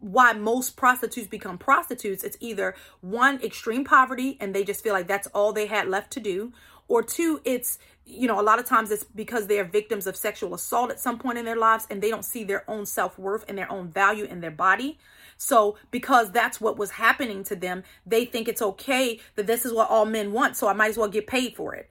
why 0.00 0.32
most 0.32 0.76
prostitutes 0.76 1.28
become 1.28 1.58
prostitutes, 1.58 2.24
it's 2.24 2.36
either 2.40 2.74
one, 3.00 3.42
extreme 3.42 3.84
poverty, 3.84 4.36
and 4.40 4.54
they 4.54 4.64
just 4.64 4.82
feel 4.82 4.92
like 4.92 5.08
that's 5.08 5.26
all 5.28 5.52
they 5.52 5.66
had 5.66 5.88
left 5.88 6.10
to 6.12 6.20
do, 6.20 6.52
or 6.88 7.02
two, 7.02 7.40
it's 7.44 7.78
you 8.08 8.28
know, 8.28 8.40
a 8.40 8.42
lot 8.42 8.60
of 8.60 8.64
times 8.64 8.92
it's 8.92 9.02
because 9.02 9.48
they 9.48 9.58
are 9.58 9.64
victims 9.64 10.06
of 10.06 10.14
sexual 10.14 10.54
assault 10.54 10.92
at 10.92 11.00
some 11.00 11.18
point 11.18 11.38
in 11.38 11.44
their 11.44 11.56
lives 11.56 11.88
and 11.90 12.00
they 12.00 12.08
don't 12.08 12.24
see 12.24 12.44
their 12.44 12.68
own 12.70 12.86
self 12.86 13.18
worth 13.18 13.44
and 13.48 13.58
their 13.58 13.70
own 13.70 13.88
value 13.88 14.24
in 14.24 14.40
their 14.40 14.50
body. 14.52 14.96
So, 15.36 15.76
because 15.90 16.30
that's 16.30 16.60
what 16.60 16.78
was 16.78 16.92
happening 16.92 17.42
to 17.44 17.56
them, 17.56 17.82
they 18.06 18.24
think 18.24 18.48
it's 18.48 18.62
okay 18.62 19.20
that 19.34 19.46
this 19.46 19.66
is 19.66 19.72
what 19.72 19.90
all 19.90 20.06
men 20.06 20.32
want. 20.32 20.56
So, 20.56 20.68
I 20.68 20.72
might 20.72 20.90
as 20.90 20.96
well 20.96 21.08
get 21.08 21.26
paid 21.26 21.56
for 21.56 21.74
it. 21.74 21.90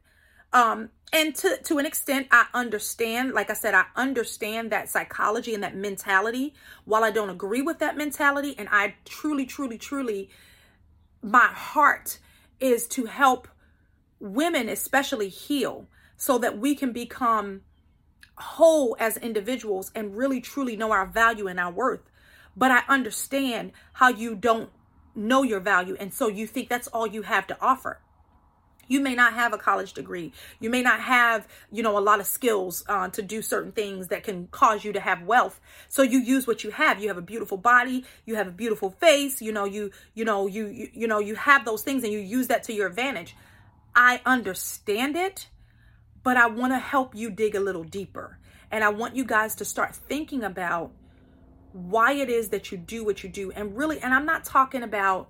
Um, 0.56 0.92
and 1.12 1.36
to, 1.36 1.58
to 1.66 1.80
an 1.80 1.86
extent, 1.86 2.28
I 2.32 2.46
understand, 2.54 3.34
like 3.34 3.50
I 3.50 3.54
said, 3.54 3.74
I 3.74 3.86
understand 3.94 4.72
that 4.72 4.90
psychology 4.90 5.54
and 5.54 5.62
that 5.64 5.76
mentality. 5.76 6.54
While 6.86 7.04
I 7.04 7.12
don't 7.12 7.30
agree 7.30 7.62
with 7.62 7.80
that 7.80 7.98
mentality, 7.98 8.56
and 8.58 8.70
I 8.72 8.96
truly, 9.04 9.46
truly, 9.46 9.78
truly, 9.78 10.30
my 11.22 11.48
heart 11.48 12.20
is 12.62 12.88
to 12.88 13.06
help 13.06 13.50
women, 14.22 14.70
especially, 14.70 15.28
heal 15.28 15.88
so 16.16 16.38
that 16.38 16.58
we 16.58 16.74
can 16.74 16.94
become 16.94 17.62
whole 18.38 18.96
as 18.98 19.18
individuals 19.18 19.92
and 19.94 20.16
really, 20.16 20.40
truly 20.40 20.78
know 20.78 20.94
our 20.94 21.06
value 21.06 21.48
and 21.48 21.60
our 21.60 21.72
worth. 21.72 22.10
But 22.56 22.72
I 22.72 22.84
understand 22.88 23.74
how 23.92 24.08
you 24.08 24.36
don't 24.36 24.70
know 25.14 25.44
your 25.44 25.60
value. 25.60 25.98
And 26.00 26.14
so 26.14 26.30
you 26.30 26.48
think 26.48 26.70
that's 26.70 26.88
all 26.88 27.06
you 27.06 27.24
have 27.24 27.46
to 27.48 27.58
offer 27.60 28.00
you 28.88 29.00
may 29.00 29.16
not 29.16 29.34
have 29.34 29.54
a 29.54 29.58
college 29.58 29.94
degree. 29.94 30.32
You 30.60 30.70
may 30.70 30.82
not 30.82 31.00
have 31.00 31.48
you 31.72 31.84
know 31.84 31.98
a 31.98 32.00
lot 32.00 32.20
of 32.20 32.26
skills 32.26 32.84
uh, 32.88 33.10
to 33.10 33.22
do 33.22 33.42
certain 33.42 33.72
things 33.72 34.08
that 34.08 34.24
can 34.24 34.48
cause 34.48 34.84
you 34.84 34.94
to 34.94 35.00
have 35.00 35.24
wealth. 35.24 35.60
So 35.90 36.02
you 36.02 36.20
use 36.20 36.48
what 36.48 36.64
you 36.64 36.72
have. 36.72 37.02
You 37.02 37.08
have 37.08 37.18
a 37.18 37.22
beautiful 37.22 37.58
body. 37.58 38.06
You 38.26 38.36
have 38.36 38.48
a 38.48 38.52
beautiful 38.52 38.92
face. 38.92 39.42
You 39.42 39.52
know 39.52 39.66
you 39.66 39.92
you 40.14 40.26
know 40.26 40.48
you 40.48 40.68
you, 40.68 40.90
you 40.94 41.08
know 41.08 41.20
you 41.20 41.36
have 41.36 41.66
those 41.66 41.82
things 41.82 42.04
and 42.04 42.12
you 42.12 42.20
use 42.20 42.48
that 42.48 42.64
to 42.64 42.74
your 42.74 42.88
advantage. 42.88 43.36
I 43.96 44.22
understand 44.26 45.16
it 45.16 45.48
but 46.26 46.36
i 46.36 46.48
want 46.48 46.74
to 46.74 46.80
help 46.80 47.16
you 47.16 47.30
dig 47.30 47.56
a 47.56 47.60
little 47.62 47.86
deeper. 47.86 48.38
And 48.72 48.84
i 48.84 48.90
want 48.90 49.16
you 49.16 49.24
guys 49.24 49.56
to 49.56 49.66
start 49.66 49.96
thinking 49.96 50.44
about 50.44 50.92
why 51.72 52.14
it 52.14 52.30
is 52.30 52.50
that 52.50 52.72
you 52.72 52.78
do 52.78 53.06
what 53.06 53.24
you 53.24 53.30
do. 53.30 53.52
And 53.52 53.78
really 53.78 54.02
and 54.02 54.14
i'm 54.14 54.26
not 54.26 54.44
talking 54.44 54.84
about 54.84 55.30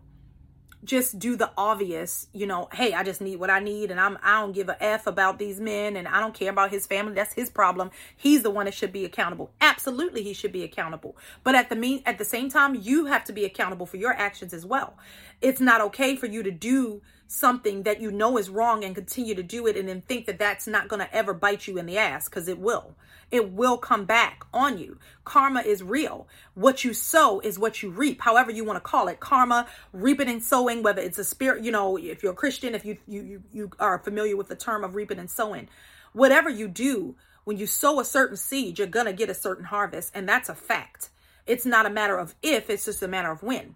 just 0.85 1.19
do 1.19 1.35
the 1.35 1.51
obvious, 1.57 2.27
you 2.31 2.45
know, 2.45 2.69
hey, 2.71 2.93
I 2.93 3.03
just 3.03 3.19
need 3.19 3.37
what 3.37 3.49
I 3.49 3.59
need 3.59 3.91
and 3.91 3.99
I'm 3.99 4.17
I 4.23 4.39
don't 4.39 4.53
give 4.53 4.69
a 4.69 4.81
F 4.81 5.07
about 5.07 5.39
these 5.39 5.59
men 5.59 5.95
and 5.95 6.07
I 6.07 6.19
don't 6.19 6.33
care 6.33 6.49
about 6.49 6.69
his 6.69 6.87
family. 6.87 7.13
That's 7.13 7.33
his 7.33 7.49
problem. 7.49 7.91
He's 8.15 8.43
the 8.43 8.49
one 8.49 8.65
that 8.65 8.73
should 8.73 8.93
be 8.93 9.03
accountable. 9.03 9.51
Absolutely 9.59 10.23
he 10.23 10.33
should 10.33 10.51
be 10.51 10.63
accountable. 10.63 11.17
But 11.43 11.55
at 11.55 11.69
the 11.69 11.75
mean 11.75 12.03
at 12.05 12.17
the 12.17 12.25
same 12.25 12.49
time, 12.49 12.75
you 12.75 13.05
have 13.05 13.23
to 13.25 13.33
be 13.33 13.45
accountable 13.45 13.85
for 13.85 13.97
your 13.97 14.13
actions 14.13 14.53
as 14.53 14.65
well. 14.65 14.97
It's 15.41 15.59
not 15.59 15.81
okay 15.81 16.15
for 16.15 16.27
you 16.27 16.43
to 16.43 16.51
do 16.51 17.01
something 17.27 17.83
that 17.83 17.99
you 17.99 18.11
know 18.11 18.37
is 18.37 18.49
wrong 18.49 18.83
and 18.83 18.93
continue 18.93 19.35
to 19.35 19.43
do 19.43 19.65
it 19.67 19.75
and 19.75 19.89
then 19.89 20.01
think 20.01 20.27
that 20.27 20.39
that's 20.39 20.67
not 20.67 20.87
going 20.87 20.99
to 20.99 21.15
ever 21.15 21.33
bite 21.33 21.67
you 21.67 21.77
in 21.77 21.85
the 21.85 21.97
ass 21.97 22.29
because 22.29 22.47
it 22.47 22.59
will. 22.59 22.95
It 23.35 23.51
will 23.51 23.77
come 23.77 24.05
back 24.05 24.45
on 24.53 24.77
you. 24.77 24.97
Karma 25.25 25.61
is 25.61 25.83
real. 25.83 26.27
What 26.53 26.83
you 26.83 26.93
sow 26.93 27.39
is 27.41 27.59
what 27.59 27.83
you 27.83 27.89
reap, 27.89 28.21
however 28.21 28.49
you 28.49 28.63
want 28.63 28.77
to 28.77 28.81
call 28.81 29.07
it. 29.07 29.19
Karma, 29.19 29.67
reaping 29.91 30.29
and 30.29 30.41
sowing, 30.41 30.83
whether 30.83 31.01
it's 31.01 31.17
a 31.17 31.25
spirit, 31.25 31.63
you 31.63 31.71
know, 31.71 31.97
if 31.97 32.23
you're 32.23 32.31
a 32.31 32.35
Christian, 32.35 32.73
if 32.73 32.85
you 32.85 32.97
you 33.07 33.21
you, 33.21 33.43
you 33.51 33.71
are 33.79 33.99
familiar 33.99 34.37
with 34.37 34.47
the 34.47 34.55
term 34.55 34.83
of 34.83 34.95
reaping 34.95 35.19
and 35.19 35.29
sowing, 35.29 35.67
whatever 36.13 36.49
you 36.49 36.67
do, 36.67 37.15
when 37.43 37.57
you 37.57 37.67
sow 37.67 37.99
a 37.99 38.05
certain 38.05 38.37
seed, 38.37 38.79
you're 38.79 38.87
to 38.87 39.13
get 39.13 39.29
a 39.29 39.33
certain 39.33 39.65
harvest. 39.65 40.11
And 40.15 40.27
that's 40.27 40.49
a 40.49 40.55
fact. 40.55 41.09
It's 41.45 41.65
not 41.65 41.85
a 41.85 41.89
matter 41.89 42.17
of 42.17 42.35
if, 42.41 42.69
it's 42.69 42.85
just 42.85 43.03
a 43.03 43.07
matter 43.07 43.31
of 43.31 43.43
when. 43.43 43.75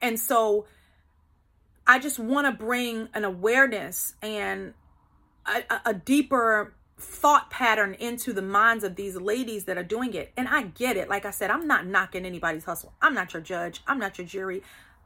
And 0.00 0.18
so 0.18 0.66
I 1.86 1.98
just 1.98 2.18
want 2.18 2.46
to 2.46 2.52
bring 2.52 3.08
an 3.14 3.24
awareness 3.24 4.14
and 4.22 4.74
a, 5.46 5.62
a, 5.86 5.94
deeper 5.94 6.72
thought 6.98 7.50
pattern 7.50 7.94
into 7.94 8.32
the 8.32 8.42
minds 8.42 8.84
of 8.84 8.96
these 8.96 9.16
ladies 9.16 9.64
that 9.64 9.76
are 9.76 9.84
doing 9.84 10.14
it. 10.14 10.32
And 10.36 10.48
I 10.48 10.62
get 10.62 10.96
it. 10.96 11.08
Like 11.08 11.24
I 11.24 11.30
said, 11.30 11.50
I'm 11.50 11.66
not 11.66 11.86
knocking 11.86 12.24
anybody's 12.24 12.64
hustle. 12.64 12.92
I'm 13.02 13.14
not 13.14 13.32
your 13.32 13.42
judge. 13.42 13.82
I'm 13.86 13.98
not 13.98 14.18
your 14.18 14.26
jury. 14.26 14.62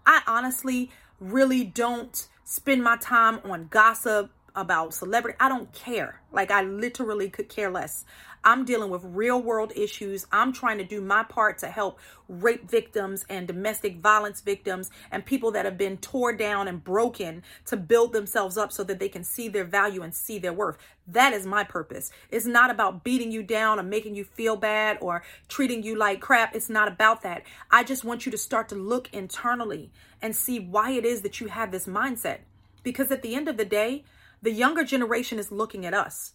I 0.07 0.23
honestly 0.27 0.91
really 1.21 1.65
don't 1.65 2.29
spend 2.45 2.83
my 2.83 2.97
time 2.97 3.41
on 3.45 3.69
gossip 3.69 4.31
about 4.55 4.95
celebrity. 4.95 5.37
I 5.41 5.49
don't 5.49 5.73
care. 5.73 6.21
Like 6.33 6.51
I 6.51 6.63
literally 6.63 7.31
could 7.31 7.49
care 7.49 7.71
less. 7.71 8.05
I'm 8.45 8.65
dealing 8.65 8.91
with 8.91 9.03
real 9.05 9.43
world 9.43 9.73
issues. 9.75 10.27
I'm 10.31 10.53
trying 10.53 10.79
to 10.79 10.85
do 10.85 11.01
my 11.01 11.23
part 11.23 11.59
to 11.59 11.67
help 11.69 11.99
rape 12.29 12.71
victims 12.71 13.25
and 13.29 13.47
domestic 13.47 13.99
violence 14.01 14.41
victims 14.41 14.91
and 15.11 15.25
people 15.25 15.51
that 15.53 15.65
have 15.65 15.77
been 15.77 15.97
torn 15.97 16.37
down 16.37 16.69
and 16.69 16.83
broken 16.83 17.43
to 17.67 17.77
build 17.77 18.13
themselves 18.13 18.57
up 18.57 18.71
so 18.73 18.85
that 18.85 19.01
they 19.01 19.09
can 19.09 19.25
see 19.25 19.49
their 19.49 19.65
value 19.65 20.03
and 20.03 20.15
see 20.15 20.39
their 20.39 20.53
worth. 20.53 20.79
That 21.09 21.33
is 21.33 21.47
my 21.47 21.65
purpose. 21.65 22.11
It's 22.31 22.47
not 22.47 22.71
about 22.71 23.03
beating 23.03 23.33
you 23.33 23.43
down 23.43 23.81
or 23.81 23.83
making 23.83 24.15
you 24.15 24.25
feel 24.25 24.57
bad 24.57 24.99
or 25.01 25.23
treating 25.49 25.83
you 25.83 25.97
like 25.97 26.21
crap. 26.21 26.55
It's 26.55 26.71
not 26.71 26.89
about 26.89 27.23
that. 27.23 27.43
I 27.71 27.83
just 27.83 28.05
want 28.05 28.25
you 28.25 28.33
to 28.33 28.39
start 28.39 28.69
to 28.69 28.75
look 28.75 29.13
internally 29.13 29.91
and 30.23 30.35
see 30.37 30.61
why 30.61 30.93
it 30.93 31.05
is 31.05 31.23
that 31.23 31.41
you 31.41 31.49
have 31.49 31.73
this 31.73 31.87
mindset. 31.87 32.39
Because 32.83 33.11
at 33.11 33.23
the 33.23 33.35
end 33.35 33.49
of 33.49 33.57
the 33.57 33.65
day, 33.65 34.05
the 34.43 34.53
younger 34.53 34.85
generation 34.85 35.39
is 35.39 35.53
looking 35.53 35.85
at 35.85 35.95
us 35.95 36.35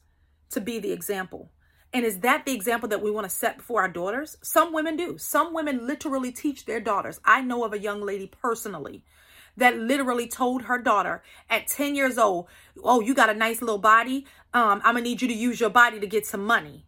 to 0.52 0.62
be 0.62 0.80
the 0.80 0.92
example. 0.92 1.52
And 1.94 2.06
is 2.06 2.20
that 2.22 2.46
the 2.46 2.54
example 2.54 2.90
that 2.90 3.04
we 3.04 3.12
want 3.12 3.30
to 3.30 3.36
set 3.36 3.58
before 3.58 3.82
our 3.82 3.88
daughters? 3.88 4.38
Some 4.42 4.74
women 4.74 4.96
do. 4.96 5.18
Some 5.18 5.54
women 5.54 5.86
literally 5.86 6.32
teach 6.32 6.66
their 6.66 6.80
daughters. 6.80 7.20
I 7.24 7.42
know 7.42 7.64
of 7.64 7.74
a 7.74 7.80
young 7.80 8.02
lady 8.02 8.32
personally 8.42 9.06
that 9.58 9.78
literally 9.78 10.28
told 10.28 10.64
her 10.64 10.80
daughter 10.80 11.22
at 11.50 11.68
10 11.68 11.96
years 11.96 12.18
old, 12.18 12.48
Oh, 12.84 13.02
you 13.02 13.14
got 13.14 13.30
a 13.30 13.36
nice 13.36 13.62
little 13.62 13.78
body. 13.78 14.26
Um, 14.54 14.82
I'm 14.84 14.96
going 14.96 15.04
to 15.04 15.10
need 15.10 15.22
you 15.22 15.28
to 15.28 15.34
use 15.34 15.60
your 15.60 15.70
body 15.70 16.00
to 16.00 16.08
get 16.08 16.26
some 16.26 16.44
money. 16.44 16.86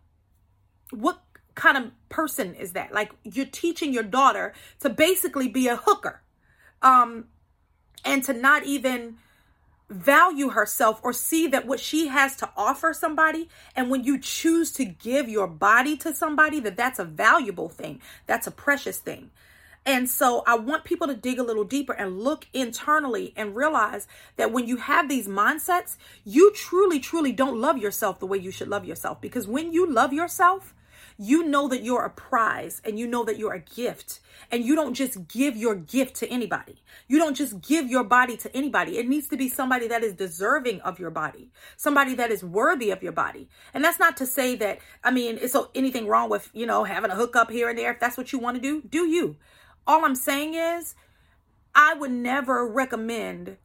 What 0.89 1.21
kind 1.53 1.77
of 1.77 1.91
person 2.09 2.55
is 2.55 2.73
that? 2.73 2.91
Like 2.91 3.11
you're 3.23 3.45
teaching 3.45 3.93
your 3.93 4.03
daughter 4.03 4.53
to 4.79 4.89
basically 4.89 5.47
be 5.47 5.67
a 5.67 5.75
hooker 5.75 6.23
um, 6.81 7.25
and 8.03 8.23
to 8.23 8.33
not 8.33 8.65
even 8.65 9.17
value 9.89 10.49
herself 10.49 10.99
or 11.03 11.13
see 11.13 11.47
that 11.47 11.67
what 11.67 11.79
she 11.79 12.07
has 12.07 12.35
to 12.37 12.49
offer 12.57 12.93
somebody. 12.93 13.49
And 13.75 13.89
when 13.89 14.03
you 14.03 14.19
choose 14.19 14.71
to 14.73 14.85
give 14.85 15.29
your 15.29 15.47
body 15.47 15.95
to 15.97 16.13
somebody 16.13 16.59
that 16.61 16.77
that's 16.77 16.99
a 16.99 17.05
valuable 17.05 17.69
thing. 17.69 18.01
That's 18.25 18.47
a 18.47 18.51
precious 18.51 18.97
thing. 18.97 19.31
And 19.85 20.09
so 20.09 20.43
I 20.47 20.55
want 20.55 20.83
people 20.83 21.05
to 21.07 21.15
dig 21.15 21.37
a 21.37 21.43
little 21.43 21.63
deeper 21.63 21.93
and 21.93 22.19
look 22.19 22.47
internally 22.53 23.33
and 23.35 23.55
realize 23.55 24.07
that 24.35 24.51
when 24.51 24.67
you 24.67 24.77
have 24.77 25.07
these 25.07 25.27
mindsets, 25.27 25.95
you 26.23 26.51
truly, 26.53 26.99
truly 26.99 27.31
don't 27.31 27.61
love 27.61 27.77
yourself 27.77 28.19
the 28.19 28.25
way 28.25 28.39
you 28.39 28.49
should 28.49 28.67
love 28.67 28.85
yourself. 28.85 29.21
Because 29.21 29.47
when 29.47 29.71
you 29.71 29.87
love 29.87 30.11
yourself, 30.11 30.73
you 31.17 31.43
know 31.43 31.67
that 31.69 31.83
you're 31.83 32.03
a 32.03 32.09
prize 32.09 32.81
and 32.83 32.99
you 32.99 33.07
know 33.07 33.23
that 33.23 33.37
you're 33.37 33.53
a 33.53 33.59
gift. 33.59 34.19
And 34.51 34.63
you 34.63 34.75
don't 34.75 34.93
just 34.93 35.27
give 35.27 35.55
your 35.55 35.75
gift 35.75 36.15
to 36.17 36.29
anybody. 36.29 36.83
You 37.07 37.17
don't 37.17 37.35
just 37.35 37.61
give 37.61 37.87
your 37.89 38.03
body 38.03 38.37
to 38.37 38.55
anybody. 38.55 38.97
It 38.97 39.07
needs 39.07 39.27
to 39.29 39.37
be 39.37 39.47
somebody 39.47 39.87
that 39.87 40.03
is 40.03 40.13
deserving 40.13 40.81
of 40.81 40.99
your 40.99 41.09
body, 41.09 41.49
somebody 41.77 42.15
that 42.15 42.31
is 42.31 42.43
worthy 42.43 42.91
of 42.91 43.01
your 43.01 43.11
body. 43.11 43.47
And 43.73 43.83
that's 43.83 43.99
not 43.99 44.17
to 44.17 44.25
say 44.25 44.55
that, 44.57 44.79
I 45.03 45.11
mean, 45.11 45.37
is 45.37 45.53
so 45.53 45.69
anything 45.73 46.07
wrong 46.07 46.29
with, 46.29 46.49
you 46.53 46.65
know, 46.65 46.83
having 46.83 47.11
a 47.11 47.15
hookup 47.15 47.49
here 47.49 47.69
and 47.69 47.77
there. 47.77 47.91
If 47.91 47.99
that's 47.99 48.17
what 48.17 48.33
you 48.33 48.39
want 48.39 48.57
to 48.57 48.61
do, 48.61 48.81
do 48.81 49.07
you. 49.07 49.37
All 49.87 50.03
I'm 50.03 50.15
saying 50.15 50.53
is, 50.53 50.95
I 51.73 51.93
would 51.93 52.11
never 52.11 52.67
recommend 52.67 53.57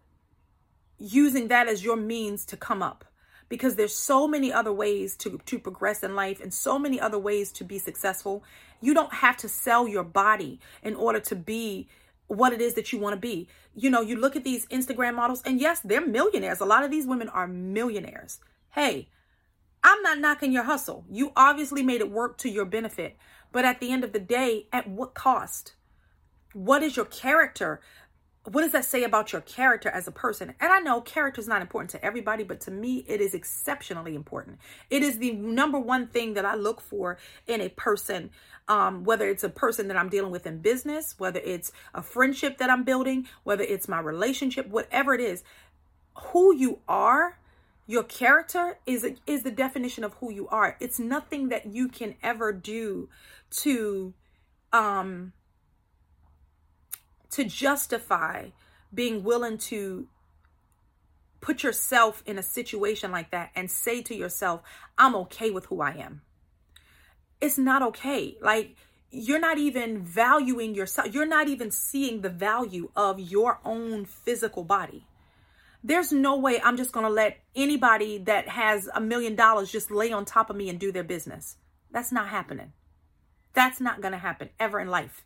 using 0.99 1.49
that 1.49 1.69
as 1.69 1.85
your 1.85 1.97
means 1.97 2.45
to 2.47 2.57
come 2.57 2.83
up 2.83 3.05
because 3.51 3.75
there's 3.75 3.95
so 3.95 4.27
many 4.27 4.51
other 4.51 4.73
ways 4.73 5.15
to 5.17 5.39
to 5.45 5.59
progress 5.59 6.03
in 6.03 6.15
life 6.15 6.41
and 6.41 6.55
so 6.55 6.79
many 6.79 6.99
other 6.99 7.19
ways 7.19 7.53
to 7.53 7.65
be 7.65 7.79
successful. 7.79 8.43
You 8.81 8.95
don't 8.95 9.13
have 9.13 9.37
to 9.39 9.49
sell 9.49 9.87
your 9.87 10.05
body 10.05 10.59
in 10.83 10.95
order 10.95 11.21
to 11.21 11.37
be 11.37 11.89
what 12.29 12.55
it 12.55 12.63
is 12.63 12.75
that 12.75 12.93
you 12.93 12.99
want 12.99 13.15
to 13.15 13.21
be. 13.21 13.49
You 13.75 13.91
know, 13.91 14.01
you 14.01 14.17
look 14.17 14.37
at 14.37 14.45
these 14.45 14.67
Instagram 14.69 15.17
models 15.17 15.43
and 15.45 15.61
yes, 15.61 15.81
they're 15.81 16.07
millionaires. 16.07 16.61
A 16.61 16.65
lot 16.65 16.85
of 16.85 16.91
these 16.91 17.07
women 17.07 17.29
are 17.29 17.47
millionaires. 17.47 18.39
Hey, 18.71 19.09
I'm 19.83 20.01
not 20.03 20.19
knocking 20.19 20.53
your 20.53 20.63
hustle. 20.63 21.05
You 21.11 21.33
obviously 21.37 21.83
made 21.83 22.01
it 22.01 22.11
work 22.11 22.39
to 22.39 22.49
your 22.49 22.65
benefit. 22.65 23.17
But 23.53 23.65
at 23.65 23.81
the 23.81 23.91
end 23.91 24.05
of 24.05 24.13
the 24.13 24.21
day, 24.21 24.69
at 24.73 24.89
what 24.89 25.15
cost? 25.15 25.75
What 26.53 26.83
is 26.85 26.97
your 26.97 27.07
character? 27.07 27.81
What 28.45 28.63
does 28.63 28.73
that 28.73 28.87
say 28.87 29.05
about 29.05 29.33
your 29.33 29.43
character 29.43 29.91
as 29.91 30.09
a 30.09 30.13
person? 30.13 30.55
And 30.61 30.73
I 30.73 30.81
know 30.81 31.03
character 31.03 31.41
is 31.41 31.49
not 31.49 31.61
important 31.61 31.91
to 31.91 32.05
everybody, 32.05 32.43
but 32.43 32.61
to 32.63 32.71
me, 32.71 33.05
it 33.07 33.21
is 33.21 33.35
exceptionally 33.35 34.15
important. 34.15 34.59
It 34.89 35.03
is 35.03 35.19
the 35.19 35.33
number 35.33 35.79
one 35.79 36.07
thing 36.07 36.35
that 36.35 36.47
I 36.47 36.55
look 36.55 36.81
for 36.81 37.19
in 37.47 37.61
a 37.61 37.69
person, 37.69 38.31
um, 38.67 39.05
whether 39.05 39.29
it's 39.29 39.45
a 39.45 39.51
person 39.51 39.89
that 39.89 39.97
I'm 39.99 40.09
dealing 40.09 40.33
with 40.33 40.47
in 40.47 40.59
business, 40.59 41.17
whether 41.19 41.41
it's 41.41 41.71
a 41.95 42.03
friendship 42.03 42.57
that 42.59 42.71
I'm 42.71 42.83
building, 42.83 43.29
whether 43.45 43.63
it's 43.63 43.89
my 43.89 44.01
relationship, 44.01 44.67
whatever 44.69 45.13
it 45.13 45.21
is. 45.21 45.45
Who 46.33 46.55
you 46.55 46.81
are 46.89 47.39
your 47.91 48.05
character 48.05 48.79
is 48.87 49.05
is 49.27 49.43
the 49.43 49.51
definition 49.51 50.05
of 50.05 50.15
who 50.15 50.31
you 50.31 50.47
are. 50.47 50.77
It's 50.79 51.01
nothing 51.01 51.49
that 51.49 51.67
you 51.67 51.89
can 51.89 52.15
ever 52.23 52.53
do 52.53 53.09
to 53.63 54.15
um 54.73 55.33
to 57.31 57.45
justify 57.45 58.49
being 58.93 59.23
willing 59.23 59.59
to 59.59 60.07
put 61.41 61.63
yourself 61.63 62.23
in 62.27 62.39
a 62.39 62.43
situation 62.43 63.11
like 63.11 63.31
that 63.31 63.51
and 63.55 63.71
say 63.71 64.03
to 64.03 64.15
yourself, 64.15 64.63
I'm 64.99 65.15
okay 65.17 65.51
with 65.51 65.67
who 65.67 65.81
I 65.81 65.93
am. 65.93 66.23
It's 67.41 67.57
not 67.57 67.83
okay. 67.83 68.37
Like, 68.43 68.77
you're 69.11 69.41
not 69.41 69.59
even 69.59 70.03
valuing 70.03 70.75
yourself. 70.75 71.13
You're 71.15 71.27
not 71.27 71.49
even 71.49 71.71
seeing 71.71 72.21
the 72.21 72.29
value 72.29 72.91
of 72.95 73.19
your 73.19 73.59
own 73.65 74.05
physical 74.05 74.63
body. 74.65 75.07
There's 75.83 76.13
no 76.13 76.37
way 76.37 76.61
I'm 76.61 76.77
just 76.77 76.93
going 76.93 77.07
to 77.07 77.11
let 77.13 77.39
anybody 77.57 78.19
that 78.19 78.49
has 78.49 78.89
a 78.95 79.01
million 79.01 79.35
dollars 79.35 79.73
just 79.73 79.91
lay 79.91 80.13
on 80.13 80.27
top 80.27 80.51
of 80.51 80.57
me 80.57 80.69
and 80.69 80.79
do 80.79 80.93
their 80.93 81.05
business. 81.05 81.57
That's 81.91 82.13
not 82.13 82.29
happening. 82.29 82.73
That's 83.55 83.81
not 83.81 84.03
going 84.03 84.13
to 84.13 84.19
happen 84.19 84.51
ever 84.61 84.79
in 84.79 84.89
life. 84.89 85.25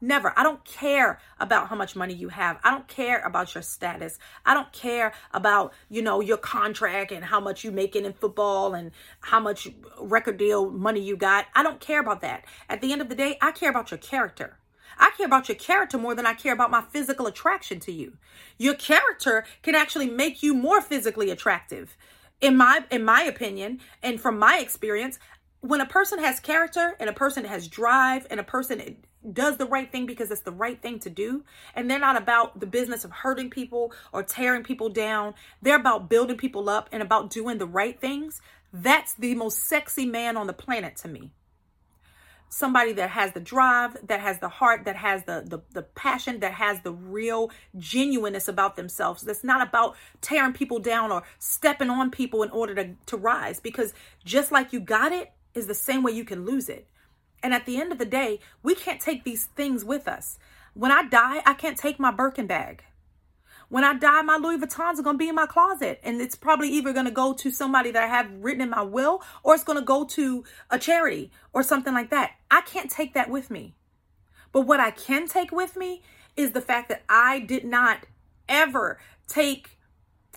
Never. 0.00 0.32
I 0.36 0.44
don't 0.44 0.64
care 0.64 1.18
about 1.40 1.68
how 1.68 1.76
much 1.76 1.96
money 1.96 2.14
you 2.14 2.28
have. 2.28 2.58
I 2.62 2.70
don't 2.70 2.86
care 2.86 3.20
about 3.20 3.54
your 3.54 3.62
status. 3.62 4.18
I 4.46 4.54
don't 4.54 4.72
care 4.72 5.12
about, 5.32 5.72
you 5.88 6.02
know, 6.02 6.20
your 6.20 6.36
contract 6.36 7.10
and 7.10 7.24
how 7.24 7.40
much 7.40 7.64
you 7.64 7.72
making 7.72 8.04
in 8.04 8.12
football 8.12 8.74
and 8.74 8.92
how 9.20 9.40
much 9.40 9.68
record 10.00 10.36
deal 10.36 10.70
money 10.70 11.00
you 11.00 11.16
got. 11.16 11.46
I 11.54 11.62
don't 11.62 11.80
care 11.80 12.00
about 12.00 12.20
that. 12.20 12.44
At 12.68 12.80
the 12.80 12.92
end 12.92 13.02
of 13.02 13.08
the 13.08 13.16
day, 13.16 13.38
I 13.42 13.50
care 13.50 13.70
about 13.70 13.90
your 13.90 13.98
character. 13.98 14.58
I 14.98 15.10
care 15.16 15.26
about 15.26 15.48
your 15.48 15.56
character 15.56 15.98
more 15.98 16.14
than 16.14 16.26
I 16.26 16.34
care 16.34 16.52
about 16.52 16.70
my 16.70 16.82
physical 16.82 17.26
attraction 17.26 17.80
to 17.80 17.92
you. 17.92 18.14
Your 18.56 18.74
character 18.74 19.44
can 19.62 19.74
actually 19.74 20.08
make 20.08 20.42
you 20.42 20.54
more 20.54 20.80
physically 20.80 21.30
attractive. 21.30 21.96
In 22.40 22.56
my 22.56 22.84
in 22.90 23.04
my 23.04 23.22
opinion 23.22 23.80
and 24.02 24.20
from 24.20 24.38
my 24.38 24.58
experience, 24.58 25.18
when 25.60 25.80
a 25.80 25.86
person 25.86 26.20
has 26.20 26.38
character 26.38 26.96
and 27.00 27.10
a 27.10 27.12
person 27.12 27.44
has 27.44 27.66
drive 27.66 28.26
and 28.30 28.38
a 28.38 28.44
person 28.44 28.96
does 29.32 29.56
the 29.56 29.66
right 29.66 29.90
thing 29.90 30.06
because 30.06 30.30
it's 30.30 30.42
the 30.42 30.52
right 30.52 30.80
thing 30.80 30.98
to 30.98 31.10
do 31.10 31.44
and 31.74 31.90
they're 31.90 31.98
not 31.98 32.16
about 32.16 32.60
the 32.60 32.66
business 32.66 33.04
of 33.04 33.10
hurting 33.10 33.50
people 33.50 33.92
or 34.12 34.22
tearing 34.22 34.62
people 34.62 34.88
down 34.88 35.34
they're 35.62 35.76
about 35.76 36.08
building 36.08 36.36
people 36.36 36.68
up 36.68 36.88
and 36.92 37.02
about 37.02 37.30
doing 37.30 37.58
the 37.58 37.66
right 37.66 38.00
things 38.00 38.40
that's 38.72 39.14
the 39.14 39.34
most 39.34 39.58
sexy 39.68 40.06
man 40.06 40.36
on 40.36 40.46
the 40.46 40.52
planet 40.52 40.96
to 40.96 41.08
me 41.08 41.32
somebody 42.50 42.92
that 42.94 43.10
has 43.10 43.32
the 43.32 43.40
drive, 43.40 43.96
that 44.06 44.20
has 44.20 44.38
the 44.40 44.48
heart, 44.48 44.84
that 44.84 44.96
has 44.96 45.24
the, 45.24 45.44
the, 45.46 45.60
the 45.72 45.82
passion, 45.82 46.40
that 46.40 46.54
has 46.54 46.80
the 46.80 46.92
real 46.92 47.50
genuineness 47.76 48.48
about 48.48 48.76
themselves. 48.76 49.22
That's 49.22 49.44
not 49.44 49.66
about 49.66 49.96
tearing 50.20 50.54
people 50.54 50.78
down 50.78 51.12
or 51.12 51.24
stepping 51.38 51.90
on 51.90 52.10
people 52.10 52.42
in 52.42 52.50
order 52.50 52.74
to, 52.74 52.94
to 53.06 53.16
rise. 53.16 53.60
Because 53.60 53.92
just 54.24 54.50
like 54.50 54.72
you 54.72 54.80
got 54.80 55.12
it, 55.12 55.32
is 55.54 55.66
the 55.66 55.74
same 55.74 56.02
way 56.02 56.12
you 56.12 56.24
can 56.24 56.44
lose 56.44 56.68
it. 56.68 56.86
And 57.42 57.54
at 57.54 57.66
the 57.66 57.80
end 57.80 57.92
of 57.92 57.98
the 57.98 58.04
day, 58.04 58.40
we 58.62 58.74
can't 58.74 59.00
take 59.00 59.24
these 59.24 59.46
things 59.46 59.84
with 59.84 60.08
us. 60.08 60.38
When 60.74 60.92
I 60.92 61.02
die, 61.04 61.42
I 61.44 61.54
can't 61.54 61.78
take 61.78 61.98
my 61.98 62.10
Birkin 62.10 62.46
bag. 62.46 62.84
When 63.68 63.84
I 63.84 63.94
die, 63.94 64.22
my 64.22 64.36
Louis 64.36 64.58
Vuittons 64.58 64.98
are 64.98 65.02
going 65.02 65.14
to 65.14 65.18
be 65.18 65.28
in 65.28 65.34
my 65.34 65.46
closet. 65.46 66.00
And 66.02 66.20
it's 66.20 66.34
probably 66.34 66.70
either 66.70 66.92
going 66.92 67.04
to 67.04 67.10
go 67.10 67.34
to 67.34 67.50
somebody 67.50 67.90
that 67.90 68.02
I 68.02 68.06
have 68.06 68.30
written 68.40 68.62
in 68.62 68.70
my 68.70 68.82
will 68.82 69.22
or 69.42 69.54
it's 69.54 69.64
going 69.64 69.78
to 69.78 69.84
go 69.84 70.04
to 70.04 70.44
a 70.70 70.78
charity 70.78 71.30
or 71.52 71.62
something 71.62 71.92
like 71.92 72.10
that. 72.10 72.32
I 72.50 72.62
can't 72.62 72.90
take 72.90 73.14
that 73.14 73.28
with 73.28 73.50
me. 73.50 73.74
But 74.52 74.62
what 74.62 74.80
I 74.80 74.90
can 74.90 75.28
take 75.28 75.52
with 75.52 75.76
me 75.76 76.02
is 76.36 76.52
the 76.52 76.60
fact 76.62 76.88
that 76.88 77.02
I 77.08 77.40
did 77.40 77.64
not 77.64 78.06
ever 78.48 78.98
take 79.26 79.76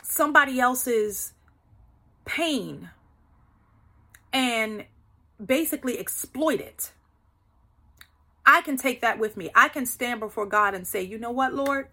somebody 0.03 0.59
else's 0.59 1.33
pain 2.25 2.89
and 4.33 4.85
basically 5.43 5.97
exploit 5.99 6.59
it. 6.59 6.91
I 8.45 8.61
can 8.61 8.77
take 8.77 9.01
that 9.01 9.19
with 9.19 9.37
me. 9.37 9.49
I 9.53 9.69
can 9.69 9.85
stand 9.85 10.19
before 10.19 10.45
God 10.45 10.73
and 10.73 10.87
say, 10.87 11.01
you 11.01 11.17
know 11.17 11.31
what, 11.31 11.53
Lord? 11.53 11.87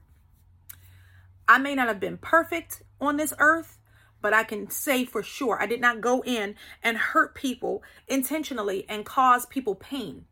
I 1.47 1.59
may 1.59 1.75
not 1.75 1.89
have 1.89 2.01
been 2.01 2.19
perfect 2.19 2.83
on 3.01 3.17
this 3.17 3.33
earth, 3.39 3.79
but 4.21 4.35
I 4.35 4.45
can 4.45 4.71
say 4.71 5.05
for 5.05 5.23
sure 5.23 5.61
I 5.61 5.67
did 5.67 5.81
not 5.81 6.01
go 6.01 6.23
in 6.25 6.57
and 6.83 6.97
hurt 6.97 7.35
people 7.35 7.83
intentionally 8.07 8.85
and 8.89 9.05
cause 9.05 9.47
people 9.47 9.75
pain, 9.75 10.25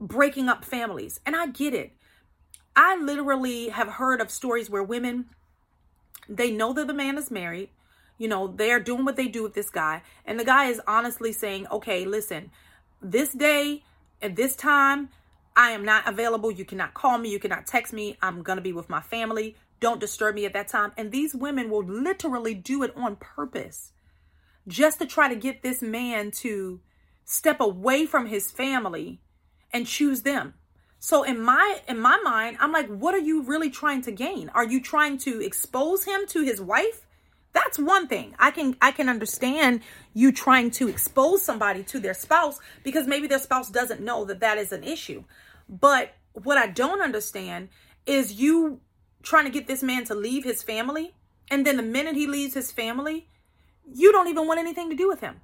breaking 0.00 0.48
up 0.48 0.64
families. 0.64 1.20
And 1.24 1.34
I 1.34 1.46
get 1.46 1.74
it. 1.74 1.92
I 2.74 2.96
literally 2.96 3.68
have 3.68 3.88
heard 3.88 4.20
of 4.20 4.30
stories 4.30 4.70
where 4.70 4.82
women 4.82 5.26
they 6.28 6.50
know 6.50 6.72
that 6.72 6.86
the 6.86 6.94
man 6.94 7.18
is 7.18 7.30
married, 7.30 7.68
you 8.22 8.28
know, 8.28 8.46
they're 8.46 8.80
doing 8.80 9.04
what 9.04 9.16
they 9.16 9.28
do 9.28 9.42
with 9.42 9.54
this 9.54 9.70
guy, 9.70 10.02
and 10.24 10.38
the 10.38 10.44
guy 10.44 10.66
is 10.66 10.80
honestly 10.86 11.32
saying, 11.32 11.66
"Okay, 11.70 12.04
listen, 12.04 12.50
this 13.00 13.32
day 13.32 13.82
at 14.22 14.36
this 14.36 14.54
time, 14.54 15.08
I 15.56 15.70
am 15.70 15.84
not 15.84 16.08
available. 16.08 16.50
You 16.50 16.64
cannot 16.64 16.94
call 16.94 17.18
me, 17.18 17.30
you 17.30 17.38
cannot 17.38 17.66
text 17.66 17.92
me. 17.92 18.16
I'm 18.22 18.42
going 18.42 18.56
to 18.56 18.62
be 18.62 18.72
with 18.72 18.88
my 18.88 19.00
family. 19.00 19.56
Don't 19.80 20.00
disturb 20.00 20.36
me 20.36 20.46
at 20.46 20.52
that 20.52 20.68
time. 20.68 20.92
And 20.96 21.10
these 21.10 21.34
women 21.34 21.68
will 21.68 21.84
literally 21.84 22.54
do 22.54 22.82
it 22.82 22.96
on 22.96 23.16
purpose 23.16 23.92
just 24.68 25.00
to 25.00 25.06
try 25.06 25.28
to 25.28 25.34
get 25.34 25.62
this 25.62 25.82
man 25.82 26.30
to 26.30 26.80
step 27.24 27.60
away 27.60 28.06
from 28.06 28.26
his 28.26 28.50
family 28.50 29.20
and 29.72 29.86
choose 29.86 30.22
them. 30.22 30.54
So 30.98 31.24
in 31.24 31.40
my 31.40 31.80
in 31.88 31.98
my 31.98 32.18
mind, 32.22 32.58
I'm 32.60 32.70
like, 32.70 32.86
what 32.86 33.14
are 33.14 33.18
you 33.18 33.42
really 33.42 33.70
trying 33.70 34.02
to 34.02 34.12
gain? 34.12 34.50
Are 34.54 34.64
you 34.64 34.80
trying 34.80 35.18
to 35.18 35.40
expose 35.40 36.04
him 36.04 36.26
to 36.28 36.42
his 36.42 36.60
wife? 36.60 37.04
That's 37.52 37.78
one 37.78 38.08
thing. 38.08 38.34
I 38.38 38.50
can 38.50 38.76
I 38.80 38.92
can 38.92 39.08
understand 39.08 39.82
you 40.14 40.32
trying 40.32 40.70
to 40.72 40.88
expose 40.88 41.42
somebody 41.42 41.82
to 41.84 42.00
their 42.00 42.14
spouse 42.14 42.58
because 42.82 43.06
maybe 43.06 43.26
their 43.26 43.38
spouse 43.38 43.70
doesn't 43.70 44.00
know 44.00 44.24
that 44.24 44.40
that 44.40 44.58
is 44.58 44.72
an 44.72 44.84
issue. 44.84 45.24
But 45.68 46.14
what 46.32 46.56
I 46.56 46.66
don't 46.66 47.02
understand 47.02 47.68
is 48.06 48.32
you 48.32 48.80
trying 49.22 49.44
to 49.44 49.50
get 49.50 49.66
this 49.66 49.82
man 49.82 50.04
to 50.06 50.14
leave 50.14 50.44
his 50.44 50.62
family. 50.62 51.14
And 51.50 51.66
then 51.66 51.76
the 51.76 51.82
minute 51.82 52.14
he 52.14 52.26
leaves 52.26 52.54
his 52.54 52.72
family, 52.72 53.28
you 53.92 54.12
don't 54.12 54.28
even 54.28 54.46
want 54.46 54.58
anything 54.58 54.88
to 54.88 54.96
do 54.96 55.08
with 55.08 55.20
him 55.20 55.40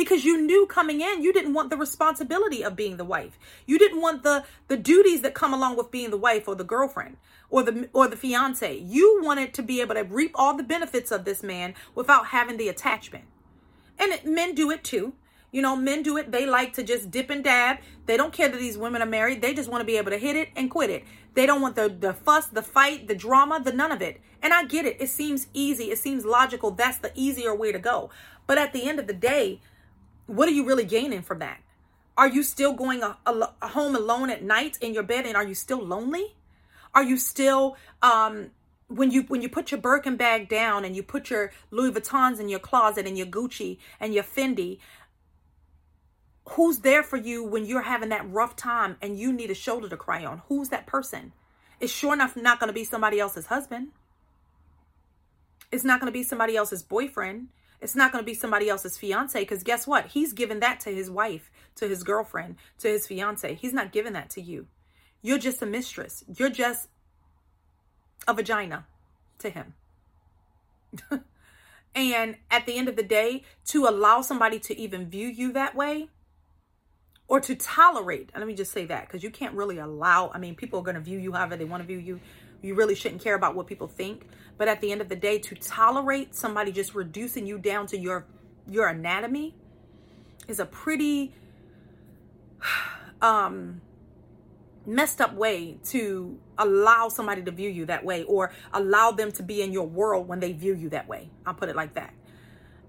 because 0.00 0.24
you 0.24 0.40
knew 0.40 0.64
coming 0.64 1.02
in 1.02 1.22
you 1.22 1.30
didn't 1.30 1.52
want 1.52 1.68
the 1.68 1.76
responsibility 1.76 2.64
of 2.64 2.74
being 2.74 2.96
the 2.96 3.04
wife 3.04 3.38
you 3.66 3.78
didn't 3.78 4.00
want 4.00 4.22
the 4.22 4.42
the 4.68 4.76
duties 4.76 5.20
that 5.20 5.34
come 5.34 5.52
along 5.52 5.76
with 5.76 5.90
being 5.90 6.08
the 6.08 6.16
wife 6.16 6.48
or 6.48 6.54
the 6.54 6.64
girlfriend 6.64 7.18
or 7.50 7.62
the 7.62 7.86
or 7.92 8.08
the 8.08 8.16
fiance 8.16 8.78
you 8.78 9.20
wanted 9.22 9.52
to 9.52 9.62
be 9.62 9.82
able 9.82 9.94
to 9.94 10.04
reap 10.04 10.32
all 10.34 10.56
the 10.56 10.62
benefits 10.62 11.10
of 11.10 11.26
this 11.26 11.42
man 11.42 11.74
without 11.94 12.28
having 12.28 12.56
the 12.56 12.66
attachment 12.66 13.24
and 13.98 14.10
it, 14.10 14.24
men 14.24 14.54
do 14.54 14.70
it 14.70 14.82
too 14.82 15.12
you 15.52 15.62
know, 15.62 15.74
men 15.74 16.02
do 16.02 16.16
it. 16.16 16.30
They 16.30 16.46
like 16.46 16.74
to 16.74 16.82
just 16.82 17.10
dip 17.10 17.28
and 17.28 17.42
dab. 17.42 17.78
They 18.06 18.16
don't 18.16 18.32
care 18.32 18.48
that 18.48 18.58
these 18.58 18.78
women 18.78 19.02
are 19.02 19.06
married. 19.06 19.42
They 19.42 19.52
just 19.52 19.68
want 19.68 19.80
to 19.80 19.84
be 19.84 19.96
able 19.96 20.12
to 20.12 20.18
hit 20.18 20.36
it 20.36 20.50
and 20.54 20.70
quit 20.70 20.90
it. 20.90 21.04
They 21.34 21.46
don't 21.46 21.60
want 21.60 21.76
the, 21.76 21.88
the 21.88 22.14
fuss, 22.14 22.46
the 22.46 22.62
fight, 22.62 23.08
the 23.08 23.14
drama, 23.14 23.60
the 23.62 23.72
none 23.72 23.92
of 23.92 24.00
it. 24.00 24.20
And 24.42 24.52
I 24.52 24.64
get 24.64 24.86
it. 24.86 24.96
It 25.00 25.08
seems 25.08 25.48
easy. 25.52 25.90
It 25.90 25.98
seems 25.98 26.24
logical. 26.24 26.70
That's 26.70 26.98
the 26.98 27.12
easier 27.14 27.54
way 27.54 27.72
to 27.72 27.78
go. 27.78 28.10
But 28.46 28.58
at 28.58 28.72
the 28.72 28.88
end 28.88 28.98
of 29.00 29.06
the 29.06 29.12
day, 29.12 29.60
what 30.30 30.48
are 30.48 30.52
you 30.52 30.64
really 30.64 30.84
gaining 30.84 31.22
from 31.22 31.40
that? 31.40 31.60
Are 32.16 32.28
you 32.28 32.42
still 32.42 32.72
going 32.72 33.02
a, 33.02 33.16
a, 33.26 33.52
a 33.62 33.68
home 33.68 33.96
alone 33.96 34.30
at 34.30 34.42
night 34.42 34.78
in 34.80 34.94
your 34.94 35.02
bed 35.02 35.26
and 35.26 35.36
are 35.36 35.44
you 35.44 35.54
still 35.54 35.82
lonely? 35.84 36.34
Are 36.94 37.02
you 37.02 37.16
still 37.16 37.76
um 38.02 38.50
when 38.88 39.10
you 39.10 39.22
when 39.22 39.42
you 39.42 39.48
put 39.48 39.70
your 39.70 39.80
Birkin 39.80 40.16
bag 40.16 40.48
down 40.48 40.84
and 40.84 40.96
you 40.96 41.02
put 41.02 41.30
your 41.30 41.52
Louis 41.70 41.92
Vuittons 41.92 42.40
in 42.40 42.48
your 42.48 42.58
closet 42.58 43.06
and 43.06 43.16
your 43.16 43.28
Gucci 43.28 43.78
and 44.00 44.12
your 44.12 44.24
Fendi, 44.24 44.78
Who's 46.50 46.80
there 46.80 47.04
for 47.04 47.16
you 47.16 47.44
when 47.44 47.64
you're 47.64 47.82
having 47.82 48.08
that 48.08 48.28
rough 48.28 48.56
time 48.56 48.96
and 49.00 49.16
you 49.16 49.32
need 49.32 49.50
a 49.50 49.54
shoulder 49.54 49.88
to 49.88 49.96
cry 49.96 50.24
on? 50.24 50.42
Who's 50.48 50.70
that 50.70 50.86
person? 50.86 51.32
It's 51.78 51.92
sure 51.92 52.12
enough 52.12 52.36
not 52.36 52.58
going 52.58 52.68
to 52.68 52.74
be 52.74 52.82
somebody 52.82 53.20
else's 53.20 53.46
husband. 53.46 53.88
It's 55.70 55.84
not 55.84 56.00
going 56.00 56.12
to 56.12 56.18
be 56.18 56.24
somebody 56.24 56.56
else's 56.56 56.82
boyfriend. 56.82 57.48
It's 57.80 57.96
not 57.96 58.12
going 58.12 58.22
to 58.22 58.26
be 58.26 58.34
somebody 58.34 58.68
else's 58.68 58.98
fiance 58.98 59.40
because 59.40 59.62
guess 59.62 59.86
what? 59.86 60.06
He's 60.08 60.32
given 60.32 60.60
that 60.60 60.80
to 60.80 60.90
his 60.90 61.10
wife, 61.10 61.50
to 61.76 61.88
his 61.88 62.02
girlfriend, 62.02 62.56
to 62.78 62.88
his 62.88 63.06
fiance. 63.06 63.54
He's 63.54 63.72
not 63.72 63.92
giving 63.92 64.12
that 64.12 64.30
to 64.30 64.42
you. 64.42 64.66
You're 65.22 65.38
just 65.38 65.62
a 65.62 65.66
mistress. 65.66 66.24
You're 66.34 66.50
just 66.50 66.88
a 68.28 68.34
vagina 68.34 68.86
to 69.38 69.50
him. 69.50 69.74
And 71.94 72.36
at 72.50 72.66
the 72.66 72.76
end 72.76 72.88
of 72.88 72.96
the 72.96 73.02
day, 73.02 73.44
to 73.66 73.86
allow 73.86 74.20
somebody 74.22 74.58
to 74.60 74.78
even 74.78 75.10
view 75.10 75.26
you 75.26 75.52
that 75.52 75.74
way 75.74 76.08
or 77.26 77.40
to 77.40 77.54
tolerate, 77.54 78.30
let 78.36 78.46
me 78.46 78.54
just 78.54 78.72
say 78.72 78.84
that 78.86 79.06
because 79.06 79.22
you 79.22 79.30
can't 79.30 79.54
really 79.54 79.78
allow, 79.78 80.30
I 80.32 80.38
mean, 80.38 80.54
people 80.54 80.78
are 80.80 80.84
going 80.84 80.94
to 80.94 81.00
view 81.00 81.18
you 81.18 81.32
however 81.32 81.56
they 81.56 81.64
want 81.64 81.82
to 81.82 81.86
view 81.86 81.98
you. 81.98 82.20
You 82.62 82.74
really 82.74 82.94
shouldn't 82.94 83.22
care 83.22 83.34
about 83.34 83.54
what 83.54 83.66
people 83.66 83.88
think. 83.88 84.26
But 84.58 84.68
at 84.68 84.80
the 84.80 84.92
end 84.92 85.00
of 85.00 85.08
the 85.08 85.16
day, 85.16 85.38
to 85.38 85.54
tolerate 85.54 86.34
somebody 86.34 86.72
just 86.72 86.94
reducing 86.94 87.46
you 87.46 87.58
down 87.58 87.86
to 87.88 87.98
your 87.98 88.26
your 88.68 88.88
anatomy 88.88 89.54
is 90.48 90.60
a 90.60 90.66
pretty 90.66 91.32
um 93.22 93.80
messed 94.86 95.20
up 95.20 95.34
way 95.34 95.76
to 95.84 96.38
allow 96.58 97.08
somebody 97.08 97.42
to 97.42 97.50
view 97.50 97.70
you 97.70 97.86
that 97.86 98.04
way 98.04 98.22
or 98.24 98.50
allow 98.72 99.10
them 99.10 99.30
to 99.30 99.42
be 99.42 99.62
in 99.62 99.72
your 99.72 99.86
world 99.86 100.26
when 100.26 100.40
they 100.40 100.52
view 100.52 100.74
you 100.74 100.88
that 100.88 101.06
way. 101.06 101.30
I'll 101.46 101.54
put 101.54 101.68
it 101.68 101.76
like 101.76 101.94
that. 101.94 102.14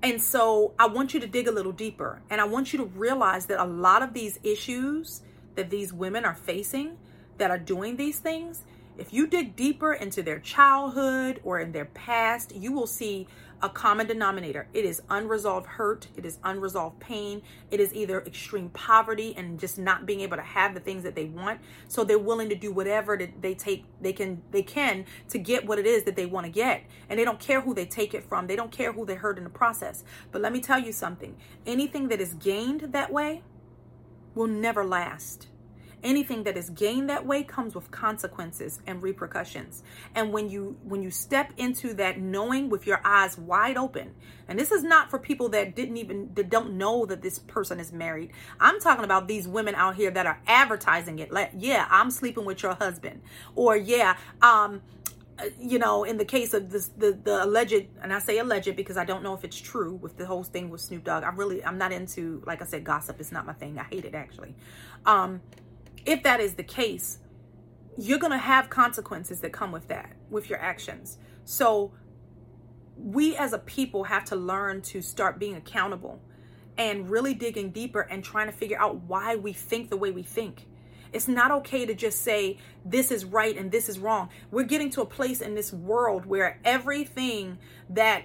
And 0.01 0.19
so 0.21 0.73
I 0.79 0.87
want 0.87 1.13
you 1.13 1.19
to 1.19 1.27
dig 1.27 1.47
a 1.47 1.51
little 1.51 1.71
deeper 1.71 2.21
and 2.29 2.41
I 2.41 2.45
want 2.45 2.73
you 2.73 2.79
to 2.79 2.85
realize 2.85 3.45
that 3.47 3.61
a 3.61 3.65
lot 3.65 4.01
of 4.01 4.13
these 4.13 4.39
issues 4.41 5.21
that 5.55 5.69
these 5.69 5.93
women 5.93 6.25
are 6.25 6.33
facing 6.33 6.97
that 7.37 7.51
are 7.51 7.57
doing 7.57 7.97
these 7.97 8.19
things, 8.19 8.63
if 8.97 9.13
you 9.13 9.27
dig 9.27 9.55
deeper 9.55 9.93
into 9.93 10.21
their 10.21 10.39
childhood 10.39 11.39
or 11.43 11.59
in 11.59 11.71
their 11.71 11.85
past, 11.85 12.55
you 12.55 12.71
will 12.71 12.87
see 12.87 13.27
a 13.63 13.69
common 13.69 14.07
denominator. 14.07 14.67
It 14.73 14.85
is 14.85 15.01
unresolved 15.09 15.67
hurt, 15.67 16.07
it 16.15 16.25
is 16.25 16.39
unresolved 16.43 16.99
pain, 16.99 17.41
it 17.69 17.79
is 17.79 17.93
either 17.93 18.21
extreme 18.21 18.69
poverty 18.69 19.33
and 19.37 19.59
just 19.59 19.77
not 19.77 20.05
being 20.05 20.21
able 20.21 20.37
to 20.37 20.43
have 20.43 20.73
the 20.73 20.79
things 20.79 21.03
that 21.03 21.15
they 21.15 21.25
want. 21.25 21.59
So 21.87 22.03
they're 22.03 22.19
willing 22.19 22.49
to 22.49 22.55
do 22.55 22.71
whatever 22.71 23.19
they 23.39 23.53
take 23.53 23.85
they 24.01 24.13
can 24.13 24.41
they 24.51 24.63
can 24.63 25.05
to 25.29 25.37
get 25.37 25.65
what 25.65 25.79
it 25.79 25.85
is 25.85 26.03
that 26.03 26.15
they 26.15 26.25
want 26.25 26.45
to 26.45 26.51
get. 26.51 26.83
And 27.09 27.19
they 27.19 27.25
don't 27.25 27.39
care 27.39 27.61
who 27.61 27.73
they 27.73 27.85
take 27.85 28.13
it 28.13 28.23
from. 28.23 28.47
They 28.47 28.55
don't 28.55 28.71
care 28.71 28.93
who 28.93 29.05
they 29.05 29.15
hurt 29.15 29.37
in 29.37 29.43
the 29.43 29.49
process. 29.49 30.03
But 30.31 30.41
let 30.41 30.53
me 30.53 30.59
tell 30.59 30.79
you 30.79 30.91
something. 30.91 31.37
Anything 31.65 32.07
that 32.07 32.19
is 32.19 32.33
gained 32.33 32.93
that 32.93 33.11
way 33.11 33.43
will 34.33 34.47
never 34.47 34.83
last 34.83 35.47
anything 36.03 36.43
that 36.43 36.57
is 36.57 36.69
gained 36.69 37.09
that 37.09 37.25
way 37.25 37.43
comes 37.43 37.75
with 37.75 37.89
consequences 37.91 38.79
and 38.87 39.01
repercussions 39.01 39.83
and 40.15 40.31
when 40.31 40.49
you 40.49 40.77
when 40.83 41.01
you 41.01 41.11
step 41.11 41.51
into 41.57 41.93
that 41.93 42.19
knowing 42.19 42.69
with 42.69 42.87
your 42.87 43.01
eyes 43.03 43.37
wide 43.37 43.77
open 43.77 44.13
and 44.47 44.59
this 44.59 44.71
is 44.71 44.83
not 44.83 45.09
for 45.09 45.19
people 45.19 45.49
that 45.49 45.75
didn't 45.75 45.97
even 45.97 46.31
that 46.33 46.49
don't 46.49 46.73
know 46.73 47.05
that 47.05 47.21
this 47.21 47.39
person 47.39 47.79
is 47.79 47.91
married 47.91 48.31
i'm 48.59 48.79
talking 48.79 49.05
about 49.05 49.27
these 49.27 49.47
women 49.47 49.75
out 49.75 49.95
here 49.95 50.11
that 50.11 50.25
are 50.25 50.41
advertising 50.47 51.19
it 51.19 51.31
like 51.31 51.51
yeah 51.57 51.87
i'm 51.89 52.11
sleeping 52.11 52.45
with 52.45 52.61
your 52.63 52.73
husband 52.75 53.21
or 53.55 53.75
yeah 53.75 54.17
um 54.41 54.81
you 55.59 55.79
know, 55.79 56.03
in 56.03 56.17
the 56.17 56.25
case 56.25 56.53
of 56.53 56.69
this, 56.69 56.89
the 56.89 57.17
the 57.23 57.43
alleged, 57.43 57.87
and 58.01 58.13
I 58.13 58.19
say 58.19 58.37
alleged 58.37 58.75
because 58.75 58.97
I 58.97 59.05
don't 59.05 59.23
know 59.23 59.33
if 59.33 59.43
it's 59.43 59.59
true 59.59 59.95
with 59.95 60.17
the 60.17 60.25
whole 60.25 60.43
thing 60.43 60.69
with 60.69 60.81
Snoop 60.81 61.03
Dogg. 61.03 61.23
I 61.23 61.29
really, 61.29 61.63
I'm 61.63 61.77
not 61.77 61.91
into, 61.91 62.43
like 62.45 62.61
I 62.61 62.65
said, 62.65 62.83
gossip. 62.83 63.19
It's 63.19 63.31
not 63.31 63.45
my 63.45 63.53
thing. 63.53 63.79
I 63.79 63.83
hate 63.83 64.05
it 64.05 64.15
actually. 64.15 64.55
Um, 65.05 65.41
if 66.05 66.23
that 66.23 66.39
is 66.39 66.55
the 66.55 66.63
case, 66.63 67.19
you're 67.97 68.19
going 68.19 68.31
to 68.31 68.37
have 68.37 68.69
consequences 68.69 69.41
that 69.41 69.51
come 69.51 69.71
with 69.71 69.87
that, 69.89 70.15
with 70.29 70.49
your 70.49 70.59
actions. 70.59 71.17
So, 71.45 71.93
we 72.97 73.35
as 73.35 73.53
a 73.53 73.57
people 73.57 74.03
have 74.03 74.25
to 74.25 74.35
learn 74.35 74.81
to 74.81 75.01
start 75.01 75.39
being 75.39 75.55
accountable 75.55 76.21
and 76.77 77.09
really 77.09 77.33
digging 77.33 77.71
deeper 77.71 78.01
and 78.01 78.23
trying 78.23 78.47
to 78.47 78.51
figure 78.51 78.79
out 78.79 79.01
why 79.01 79.35
we 79.35 79.53
think 79.53 79.89
the 79.89 79.97
way 79.97 80.11
we 80.11 80.23
think. 80.23 80.67
It's 81.13 81.27
not 81.27 81.51
okay 81.51 81.85
to 81.85 81.93
just 81.93 82.21
say 82.21 82.57
this 82.85 83.11
is 83.11 83.25
right 83.25 83.57
and 83.57 83.71
this 83.71 83.89
is 83.89 83.99
wrong. 83.99 84.29
We're 84.49 84.63
getting 84.63 84.89
to 84.91 85.01
a 85.01 85.05
place 85.05 85.41
in 85.41 85.55
this 85.55 85.73
world 85.73 86.25
where 86.25 86.59
everything 86.63 87.57
that 87.89 88.23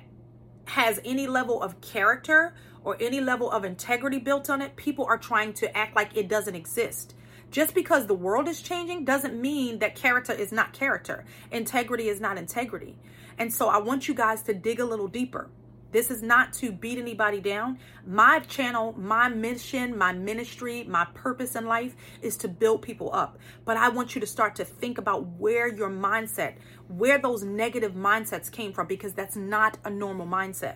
has 0.66 1.00
any 1.04 1.26
level 1.26 1.62
of 1.62 1.80
character 1.80 2.54
or 2.84 2.96
any 3.00 3.20
level 3.20 3.50
of 3.50 3.64
integrity 3.64 4.18
built 4.18 4.48
on 4.48 4.62
it, 4.62 4.76
people 4.76 5.04
are 5.06 5.18
trying 5.18 5.52
to 5.54 5.76
act 5.76 5.96
like 5.96 6.16
it 6.16 6.28
doesn't 6.28 6.54
exist. 6.54 7.14
Just 7.56 7.74
because 7.74 8.06
the 8.06 8.12
world 8.12 8.48
is 8.48 8.60
changing 8.60 9.06
doesn't 9.06 9.40
mean 9.40 9.78
that 9.78 9.94
character 9.94 10.34
is 10.34 10.52
not 10.52 10.74
character, 10.74 11.24
integrity 11.50 12.10
is 12.10 12.20
not 12.20 12.36
integrity. 12.36 12.98
And 13.38 13.50
so 13.50 13.68
I 13.68 13.78
want 13.78 14.06
you 14.06 14.12
guys 14.12 14.42
to 14.42 14.52
dig 14.52 14.78
a 14.78 14.84
little 14.84 15.08
deeper. 15.08 15.48
This 15.90 16.10
is 16.10 16.22
not 16.22 16.52
to 16.54 16.70
beat 16.70 16.98
anybody 16.98 17.40
down. 17.40 17.78
My 18.06 18.40
channel, 18.40 18.94
my 18.98 19.30
mission, 19.30 19.96
my 19.96 20.12
ministry, 20.12 20.84
my 20.84 21.06
purpose 21.14 21.56
in 21.56 21.64
life 21.64 21.96
is 22.20 22.36
to 22.38 22.48
build 22.48 22.82
people 22.82 23.08
up. 23.14 23.38
But 23.64 23.78
I 23.78 23.88
want 23.88 24.14
you 24.14 24.20
to 24.20 24.26
start 24.26 24.54
to 24.56 24.64
think 24.66 24.98
about 24.98 25.24
where 25.24 25.66
your 25.66 25.88
mindset, 25.88 26.56
where 26.88 27.16
those 27.16 27.42
negative 27.42 27.94
mindsets 27.94 28.52
came 28.52 28.74
from, 28.74 28.86
because 28.86 29.14
that's 29.14 29.34
not 29.34 29.78
a 29.82 29.88
normal 29.88 30.26
mindset. 30.26 30.74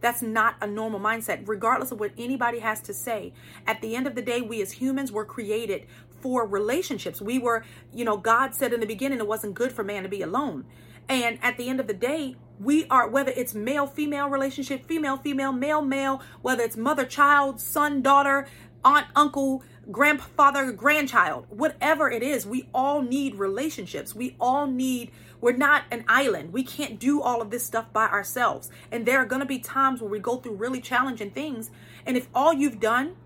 That's 0.00 0.22
not 0.22 0.56
a 0.60 0.66
normal 0.66 1.00
mindset, 1.00 1.46
regardless 1.46 1.90
of 1.90 2.00
what 2.00 2.12
anybody 2.16 2.60
has 2.60 2.80
to 2.82 2.94
say. 2.94 3.32
At 3.66 3.80
the 3.80 3.96
end 3.96 4.06
of 4.06 4.14
the 4.14 4.22
day, 4.22 4.40
we 4.40 4.62
as 4.62 4.72
humans 4.72 5.10
were 5.10 5.24
created 5.24 5.86
for 6.20 6.46
relationships. 6.46 7.20
We 7.20 7.38
were, 7.38 7.64
you 7.92 8.04
know, 8.04 8.16
God 8.16 8.54
said 8.54 8.72
in 8.72 8.80
the 8.80 8.86
beginning 8.86 9.18
it 9.18 9.26
wasn't 9.26 9.54
good 9.54 9.72
for 9.72 9.84
man 9.84 10.02
to 10.02 10.08
be 10.08 10.22
alone. 10.22 10.64
And 11.08 11.38
at 11.42 11.56
the 11.56 11.68
end 11.68 11.80
of 11.80 11.86
the 11.86 11.94
day, 11.94 12.36
we 12.60 12.86
are, 12.88 13.08
whether 13.08 13.32
it's 13.34 13.54
male 13.54 13.86
female 13.86 14.28
relationship, 14.28 14.86
female 14.86 15.16
female, 15.16 15.52
male 15.52 15.80
male, 15.80 16.20
whether 16.42 16.62
it's 16.62 16.76
mother 16.76 17.06
child, 17.06 17.60
son 17.60 18.02
daughter, 18.02 18.46
aunt 18.84 19.06
uncle, 19.16 19.62
grandfather, 19.90 20.70
grandchild, 20.72 21.46
whatever 21.48 22.10
it 22.10 22.22
is, 22.22 22.46
we 22.46 22.68
all 22.74 23.00
need 23.00 23.36
relationships. 23.36 24.14
We 24.14 24.36
all 24.38 24.66
need, 24.66 25.10
we're 25.40 25.56
not 25.56 25.84
an 25.90 26.04
island. 26.08 26.52
We 26.52 26.64
can't 26.64 26.98
do 26.98 27.22
all 27.22 27.40
of 27.40 27.50
this 27.50 27.64
stuff 27.64 27.92
by 27.92 28.06
ourselves. 28.06 28.70
And 28.90 29.06
there 29.06 29.18
are 29.18 29.24
going 29.24 29.40
to 29.40 29.46
be 29.46 29.58
times 29.58 30.00
where 30.00 30.10
we 30.10 30.18
go 30.18 30.36
through 30.36 30.54
really 30.54 30.80
challenging 30.80 31.30
things. 31.30 31.70
And 32.06 32.16
if 32.16 32.28
all 32.34 32.52
you've 32.52 32.80
done 32.80 33.16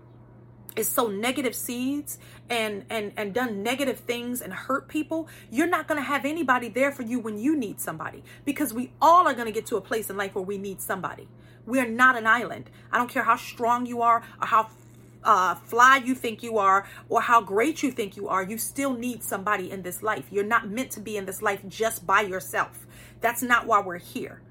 is 0.75 0.89
sow 0.89 1.07
negative 1.07 1.55
seeds 1.55 2.17
and 2.49 2.85
and 2.89 3.13
and 3.15 3.33
done 3.33 3.61
negative 3.63 3.99
things 3.99 4.41
and 4.41 4.51
hurt 4.51 4.87
people 4.87 5.27
you're 5.51 5.67
not 5.67 5.87
going 5.87 5.99
to 5.99 6.03
have 6.03 6.25
anybody 6.25 6.67
there 6.67 6.91
for 6.91 7.03
you 7.03 7.19
when 7.19 7.37
you 7.37 7.55
need 7.55 7.79
somebody 7.79 8.23
because 8.43 8.73
we 8.73 8.91
all 9.01 9.27
are 9.27 9.33
going 9.33 9.45
to 9.45 9.51
get 9.51 9.65
to 9.67 9.77
a 9.77 9.81
place 9.81 10.09
in 10.09 10.17
life 10.17 10.33
where 10.35 10.43
we 10.43 10.57
need 10.57 10.81
somebody 10.81 11.27
we 11.65 11.79
are 11.79 11.87
not 11.87 12.17
an 12.17 12.25
island 12.25 12.69
i 12.91 12.97
don't 12.97 13.09
care 13.09 13.23
how 13.23 13.35
strong 13.35 13.85
you 13.85 14.01
are 14.01 14.23
or 14.41 14.47
how 14.47 14.67
uh, 15.23 15.55
fly 15.55 15.97
you 15.97 16.15
think 16.15 16.43
you 16.43 16.57
are 16.57 16.87
or 17.09 17.21
how 17.21 17.41
great 17.41 17.83
you 17.83 17.91
think 17.91 18.15
you 18.17 18.27
are, 18.27 18.43
you 18.43 18.57
still 18.57 18.93
need 18.93 19.23
somebody 19.23 19.71
in 19.71 19.81
this 19.81 20.03
life. 20.03 20.25
You're 20.31 20.43
not 20.43 20.69
meant 20.69 20.91
to 20.91 20.99
be 20.99 21.17
in 21.17 21.25
this 21.25 21.41
life 21.41 21.61
just 21.67 22.05
by 22.05 22.21
yourself. 22.21 22.85
That's 23.21 23.41
not 23.41 23.65
why 23.65 23.81
we're 23.81 23.97
here. 23.97 24.41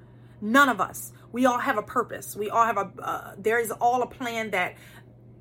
None 0.40 0.68
of 0.68 0.80
us. 0.80 1.12
We 1.30 1.46
all 1.46 1.58
have 1.58 1.78
a 1.78 1.82
purpose. 1.82 2.36
We 2.36 2.50
all 2.50 2.66
have 2.66 2.76
a, 2.76 2.90
uh, 3.00 3.34
there 3.38 3.58
is 3.58 3.70
all 3.70 4.02
a 4.02 4.06
plan 4.06 4.50
that 4.50 4.74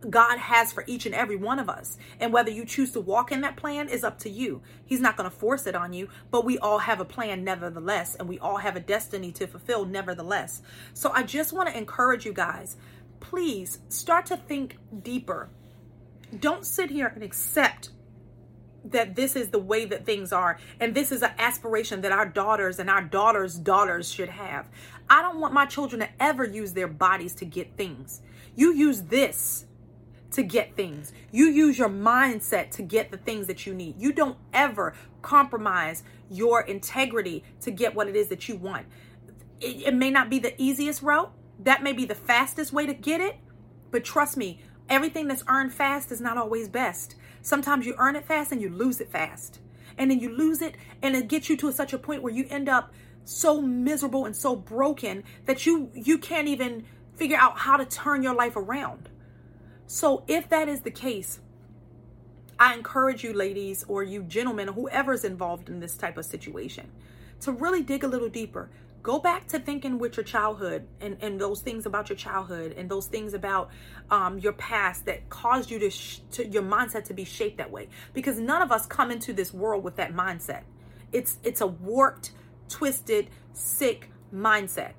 God 0.10 0.38
has 0.40 0.72
for 0.72 0.84
each 0.88 1.06
and 1.06 1.14
every 1.14 1.36
one 1.36 1.60
of 1.60 1.70
us. 1.70 1.98
And 2.20 2.34
whether 2.34 2.50
you 2.50 2.66
choose 2.66 2.92
to 2.94 3.00
walk 3.00 3.32
in 3.32 3.42
that 3.42 3.56
plan 3.56 3.88
is 3.88 4.04
up 4.04 4.18
to 4.20 4.30
you. 4.30 4.62
He's 4.86 5.00
not 5.00 5.16
going 5.16 5.30
to 5.30 5.36
force 5.36 5.68
it 5.68 5.76
on 5.76 5.94
you, 5.94 6.10
but 6.32 6.44
we 6.44 6.58
all 6.58 6.80
have 6.80 7.00
a 7.00 7.06
plan 7.06 7.44
nevertheless, 7.44 8.16
and 8.16 8.28
we 8.28 8.40
all 8.40 8.58
have 8.58 8.76
a 8.76 8.80
destiny 8.80 9.32
to 9.34 9.48
fulfill 9.48 9.86
nevertheless. 9.86 10.62
So 10.94 11.12
I 11.12 11.24
just 11.24 11.54
want 11.54 11.70
to 11.70 11.78
encourage 11.78 12.26
you 12.26 12.34
guys 12.34 12.78
please 13.22 13.80
start 13.88 14.26
to 14.26 14.36
think 14.36 14.78
deeper. 15.02 15.50
Don't 16.38 16.66
sit 16.66 16.90
here 16.90 17.08
and 17.08 17.24
accept 17.24 17.92
that 18.84 19.16
this 19.16 19.36
is 19.36 19.50
the 19.50 19.60
way 19.60 19.86
that 19.86 20.06
things 20.06 20.34
are 20.34 20.58
and 20.80 20.96
this 20.96 21.12
is 21.12 21.22
an 21.22 21.32
aspiration 21.38 22.02
that 22.02 22.12
our 22.12 22.26
daughters 22.26 22.80
and 22.80 22.90
our 22.90 23.02
daughters' 23.02 23.56
daughters 23.56 24.12
should 24.12 24.30
have. 24.30 24.68
I 25.10 25.22
don't 25.22 25.40
want 25.40 25.54
my 25.54 25.66
children 25.66 26.02
to 26.02 26.10
ever 26.20 26.44
use 26.44 26.74
their 26.74 26.88
bodies 26.88 27.34
to 27.36 27.46
get 27.46 27.78
things. 27.78 28.22
You 28.56 28.74
use 28.74 29.04
this 29.04 29.66
to 30.32 30.44
get 30.44 30.76
things. 30.76 31.14
You 31.32 31.46
use 31.46 31.78
your 31.78 31.90
mindset 31.90 32.72
to 32.72 32.82
get 32.82 33.12
the 33.12 33.18
things 33.18 33.48
that 33.48 33.66
you 33.66 33.74
need. 33.74 33.96
You 34.00 34.14
don't 34.14 34.38
ever 34.54 34.94
compromise 35.22 36.04
your 36.30 36.62
integrity 36.62 37.44
to 37.62 37.72
get 37.72 37.94
what 37.94 38.08
it 38.08 38.16
is 38.16 38.30
that 38.30 38.48
you 38.48 38.56
want. 38.56 38.88
It, 39.60 39.88
it 39.88 39.94
may 39.94 40.10
not 40.10 40.30
be 40.30 40.40
the 40.40 40.60
easiest 40.62 41.02
route, 41.02 41.32
that 41.64 41.84
may 41.84 41.94
be 41.94 42.06
the 42.06 42.16
fastest 42.16 42.74
way 42.74 42.86
to 42.86 42.94
get 42.94 43.22
it, 43.22 43.38
but 43.92 44.04
trust 44.04 44.38
me, 44.38 44.60
everything 44.90 45.28
that's 45.28 45.44
earned 45.48 45.74
fast 45.74 46.12
is 46.12 46.22
not 46.22 46.38
always 46.38 46.70
best. 46.70 47.16
Sometimes 47.42 47.86
you 47.86 47.96
earn 47.98 48.16
it 48.16 48.26
fast 48.26 48.52
and 48.52 48.62
you 48.62 48.70
lose 48.70 49.00
it 49.02 49.12
fast. 49.12 49.60
And 49.98 50.10
then 50.10 50.20
you 50.20 50.36
lose 50.36 50.62
it 50.62 50.76
and 51.02 51.16
it 51.16 51.28
gets 51.28 51.50
you 51.50 51.58
to 51.58 51.72
such 51.72 51.94
a 51.94 51.98
point 51.98 52.24
where 52.24 52.34
you 52.34 52.46
end 52.50 52.70
up 52.70 52.94
so 53.24 53.62
miserable 53.62 54.26
and 54.26 54.36
so 54.36 54.56
broken 54.56 55.24
that 55.46 55.66
you 55.66 55.92
you 55.94 56.18
can't 56.18 56.48
even 56.48 56.86
figure 57.16 57.38
out 57.38 57.60
how 57.60 57.78
to 57.78 57.86
turn 57.86 58.24
your 58.24 58.34
life 58.34 58.56
around. 58.56 59.10
So 59.86 60.24
if 60.28 60.50
that 60.50 60.68
is 60.68 60.82
the 60.82 60.92
case, 60.92 61.40
I 62.60 62.74
encourage 62.74 63.24
you 63.24 63.34
ladies 63.34 63.84
or 63.88 64.04
you 64.04 64.24
gentlemen, 64.24 64.70
or 64.70 64.74
whoever's 64.74 65.24
involved 65.24 65.70
in 65.70 65.80
this 65.80 65.98
type 65.98 66.18
of 66.18 66.26
situation, 66.26 66.92
to 67.42 67.52
really 67.52 67.84
dig 67.84 68.04
a 68.04 68.08
little 68.08 68.30
deeper 68.30 68.70
go 69.04 69.20
back 69.20 69.48
to 69.48 69.60
thinking 69.60 69.98
with 70.00 70.18
your 70.18 70.24
childhood 70.24 70.88
and, 71.00 71.18
and 71.22 71.40
those 71.40 71.62
things 71.62 71.86
about 71.86 72.10
your 72.10 72.18
childhood 72.18 72.74
and 72.78 72.90
those 72.90 73.08
things 73.08 73.34
about 73.34 73.70
um, 74.10 74.38
your 74.40 74.54
past 74.54 75.06
that 75.06 75.30
caused 75.30 75.72
you 75.72 75.80
to, 75.80 75.90
sh- 75.90 76.20
to 76.32 76.48
your 76.48 76.64
mindset 76.64 77.04
to 77.06 77.14
be 77.14 77.24
shaped 77.24 77.58
that 77.58 77.72
way 77.72 77.88
because 78.14 78.40
none 78.40 78.62
of 78.62 78.72
us 78.72 78.86
come 78.86 79.12
into 79.12 79.34
this 79.34 79.54
world 79.54 79.84
with 79.84 79.96
that 79.96 80.14
mindset 80.14 80.64
it's 81.12 81.38
it's 81.44 81.62
a 81.62 81.68
warped 81.68 82.32
twisted 82.70 83.30
sick 83.54 84.10
mindset 84.34 84.94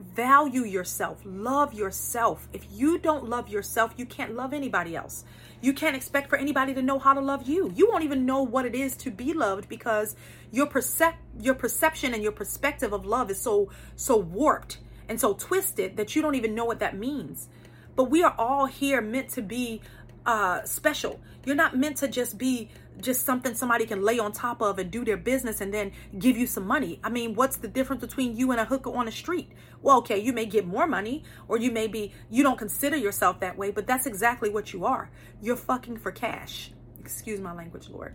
value 0.00 0.64
yourself, 0.64 1.20
love 1.24 1.74
yourself. 1.74 2.48
If 2.52 2.66
you 2.70 2.98
don't 2.98 3.28
love 3.28 3.48
yourself, 3.48 3.92
you 3.96 4.06
can't 4.06 4.34
love 4.34 4.52
anybody 4.52 4.96
else. 4.96 5.24
You 5.60 5.72
can't 5.72 5.94
expect 5.94 6.28
for 6.30 6.36
anybody 6.36 6.72
to 6.74 6.82
know 6.82 6.98
how 6.98 7.12
to 7.12 7.20
love 7.20 7.48
you. 7.48 7.70
You 7.74 7.88
won't 7.90 8.04
even 8.04 8.24
know 8.24 8.42
what 8.42 8.64
it 8.64 8.74
is 8.74 8.96
to 8.98 9.10
be 9.10 9.34
loved 9.34 9.68
because 9.68 10.16
your 10.50 10.66
percep 10.66 11.14
your 11.38 11.54
perception 11.54 12.14
and 12.14 12.22
your 12.22 12.32
perspective 12.32 12.92
of 12.92 13.04
love 13.04 13.30
is 13.30 13.40
so 13.40 13.70
so 13.94 14.16
warped 14.16 14.78
and 15.08 15.20
so 15.20 15.34
twisted 15.34 15.96
that 15.96 16.16
you 16.16 16.22
don't 16.22 16.34
even 16.34 16.54
know 16.54 16.64
what 16.64 16.80
that 16.80 16.96
means. 16.96 17.48
But 17.94 18.04
we 18.04 18.22
are 18.22 18.34
all 18.38 18.66
here 18.66 19.00
meant 19.02 19.28
to 19.30 19.42
be 19.42 19.82
uh 20.24 20.64
special. 20.64 21.20
You're 21.44 21.56
not 21.56 21.76
meant 21.76 21.98
to 21.98 22.08
just 22.08 22.38
be 22.38 22.70
just 23.02 23.24
something 23.24 23.54
somebody 23.54 23.86
can 23.86 24.02
lay 24.02 24.18
on 24.18 24.32
top 24.32 24.60
of 24.60 24.78
and 24.78 24.90
do 24.90 25.04
their 25.04 25.16
business 25.16 25.60
and 25.60 25.72
then 25.72 25.92
give 26.18 26.36
you 26.36 26.46
some 26.46 26.66
money. 26.66 27.00
I 27.02 27.08
mean, 27.10 27.34
what's 27.34 27.56
the 27.56 27.68
difference 27.68 28.00
between 28.00 28.36
you 28.36 28.50
and 28.50 28.60
a 28.60 28.64
hooker 28.64 28.94
on 28.94 29.06
the 29.06 29.12
street? 29.12 29.50
Well, 29.82 29.98
okay, 29.98 30.18
you 30.18 30.32
may 30.32 30.46
get 30.46 30.66
more 30.66 30.86
money 30.86 31.24
or 31.48 31.58
you 31.58 31.70
may 31.70 31.86
be, 31.86 32.12
you 32.30 32.42
don't 32.42 32.58
consider 32.58 32.96
yourself 32.96 33.40
that 33.40 33.56
way, 33.56 33.70
but 33.70 33.86
that's 33.86 34.06
exactly 34.06 34.50
what 34.50 34.72
you 34.72 34.84
are. 34.84 35.10
You're 35.40 35.56
fucking 35.56 35.98
for 35.98 36.12
cash. 36.12 36.72
Excuse 36.98 37.40
my 37.40 37.52
language, 37.52 37.88
Lord. 37.88 38.14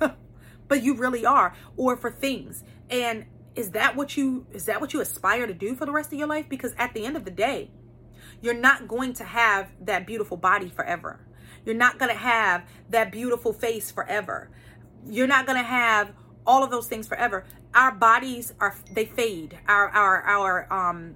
but 0.68 0.82
you 0.82 0.94
really 0.94 1.26
are, 1.26 1.54
or 1.76 1.96
for 1.96 2.10
things. 2.10 2.64
And 2.88 3.26
is 3.54 3.70
that 3.72 3.96
what 3.96 4.16
you 4.16 4.46
is 4.52 4.64
that 4.66 4.80
what 4.80 4.94
you 4.94 5.00
aspire 5.00 5.46
to 5.46 5.54
do 5.54 5.74
for 5.74 5.84
the 5.84 5.92
rest 5.92 6.12
of 6.12 6.18
your 6.18 6.28
life? 6.28 6.48
Because 6.48 6.72
at 6.78 6.94
the 6.94 7.04
end 7.04 7.16
of 7.16 7.24
the 7.24 7.30
day, 7.30 7.70
you're 8.40 8.54
not 8.54 8.88
going 8.88 9.12
to 9.14 9.24
have 9.24 9.70
that 9.80 10.06
beautiful 10.06 10.36
body 10.36 10.68
forever 10.68 11.20
you're 11.64 11.74
not 11.74 11.98
going 11.98 12.10
to 12.10 12.18
have 12.18 12.64
that 12.90 13.12
beautiful 13.12 13.52
face 13.52 13.90
forever. 13.90 14.50
You're 15.06 15.26
not 15.26 15.46
going 15.46 15.58
to 15.58 15.64
have 15.64 16.12
all 16.46 16.64
of 16.64 16.70
those 16.70 16.86
things 16.86 17.06
forever. 17.06 17.44
Our 17.74 17.92
bodies 17.92 18.52
are 18.60 18.76
they 18.90 19.06
fade. 19.06 19.58
Our 19.66 19.88
our 19.88 20.22
our 20.22 20.72
um 20.72 21.14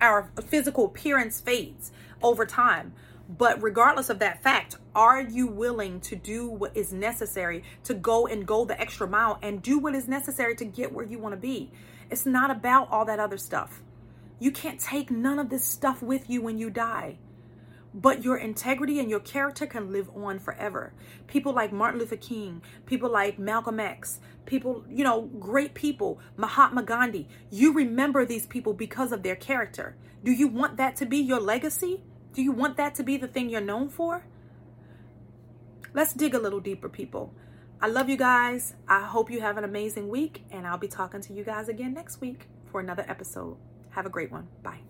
our 0.00 0.30
physical 0.46 0.86
appearance 0.86 1.40
fades 1.40 1.92
over 2.22 2.44
time. 2.44 2.92
But 3.28 3.62
regardless 3.62 4.10
of 4.10 4.18
that 4.18 4.42
fact, 4.42 4.76
are 4.94 5.22
you 5.22 5.46
willing 5.46 6.00
to 6.00 6.16
do 6.16 6.48
what 6.48 6.76
is 6.76 6.92
necessary 6.92 7.62
to 7.84 7.94
go 7.94 8.26
and 8.26 8.44
go 8.44 8.64
the 8.64 8.78
extra 8.80 9.06
mile 9.06 9.38
and 9.40 9.62
do 9.62 9.78
what 9.78 9.94
is 9.94 10.08
necessary 10.08 10.56
to 10.56 10.64
get 10.64 10.92
where 10.92 11.04
you 11.04 11.18
want 11.18 11.34
to 11.34 11.40
be? 11.40 11.70
It's 12.10 12.26
not 12.26 12.50
about 12.50 12.90
all 12.90 13.04
that 13.04 13.20
other 13.20 13.38
stuff. 13.38 13.82
You 14.40 14.50
can't 14.50 14.80
take 14.80 15.12
none 15.12 15.38
of 15.38 15.48
this 15.48 15.64
stuff 15.64 16.02
with 16.02 16.28
you 16.28 16.42
when 16.42 16.58
you 16.58 16.70
die 16.70 17.18
but 17.92 18.22
your 18.24 18.36
integrity 18.36 19.00
and 19.00 19.10
your 19.10 19.20
character 19.20 19.66
can 19.66 19.92
live 19.92 20.08
on 20.14 20.38
forever. 20.38 20.92
People 21.26 21.52
like 21.52 21.72
Martin 21.72 21.98
Luther 21.98 22.16
King, 22.16 22.62
people 22.86 23.10
like 23.10 23.38
Malcolm 23.38 23.80
X, 23.80 24.20
people, 24.46 24.84
you 24.88 25.04
know, 25.04 25.22
great 25.38 25.74
people, 25.74 26.20
Mahatma 26.36 26.82
Gandhi. 26.82 27.28
You 27.50 27.72
remember 27.72 28.24
these 28.24 28.46
people 28.46 28.74
because 28.74 29.12
of 29.12 29.22
their 29.22 29.36
character. 29.36 29.96
Do 30.22 30.32
you 30.32 30.48
want 30.48 30.76
that 30.76 30.96
to 30.96 31.06
be 31.06 31.18
your 31.18 31.40
legacy? 31.40 32.02
Do 32.32 32.42
you 32.42 32.52
want 32.52 32.76
that 32.76 32.94
to 32.96 33.02
be 33.02 33.16
the 33.16 33.28
thing 33.28 33.50
you're 33.50 33.60
known 33.60 33.88
for? 33.88 34.26
Let's 35.92 36.12
dig 36.12 36.34
a 36.34 36.38
little 36.38 36.60
deeper, 36.60 36.88
people. 36.88 37.34
I 37.80 37.88
love 37.88 38.08
you 38.08 38.16
guys. 38.16 38.74
I 38.86 39.00
hope 39.00 39.30
you 39.30 39.40
have 39.40 39.56
an 39.56 39.64
amazing 39.64 40.08
week, 40.08 40.44
and 40.50 40.66
I'll 40.66 40.78
be 40.78 40.86
talking 40.86 41.20
to 41.22 41.32
you 41.32 41.42
guys 41.42 41.68
again 41.68 41.94
next 41.94 42.20
week 42.20 42.46
for 42.70 42.80
another 42.80 43.04
episode. 43.08 43.56
Have 43.90 44.06
a 44.06 44.10
great 44.10 44.30
one. 44.30 44.46
Bye. 44.62 44.80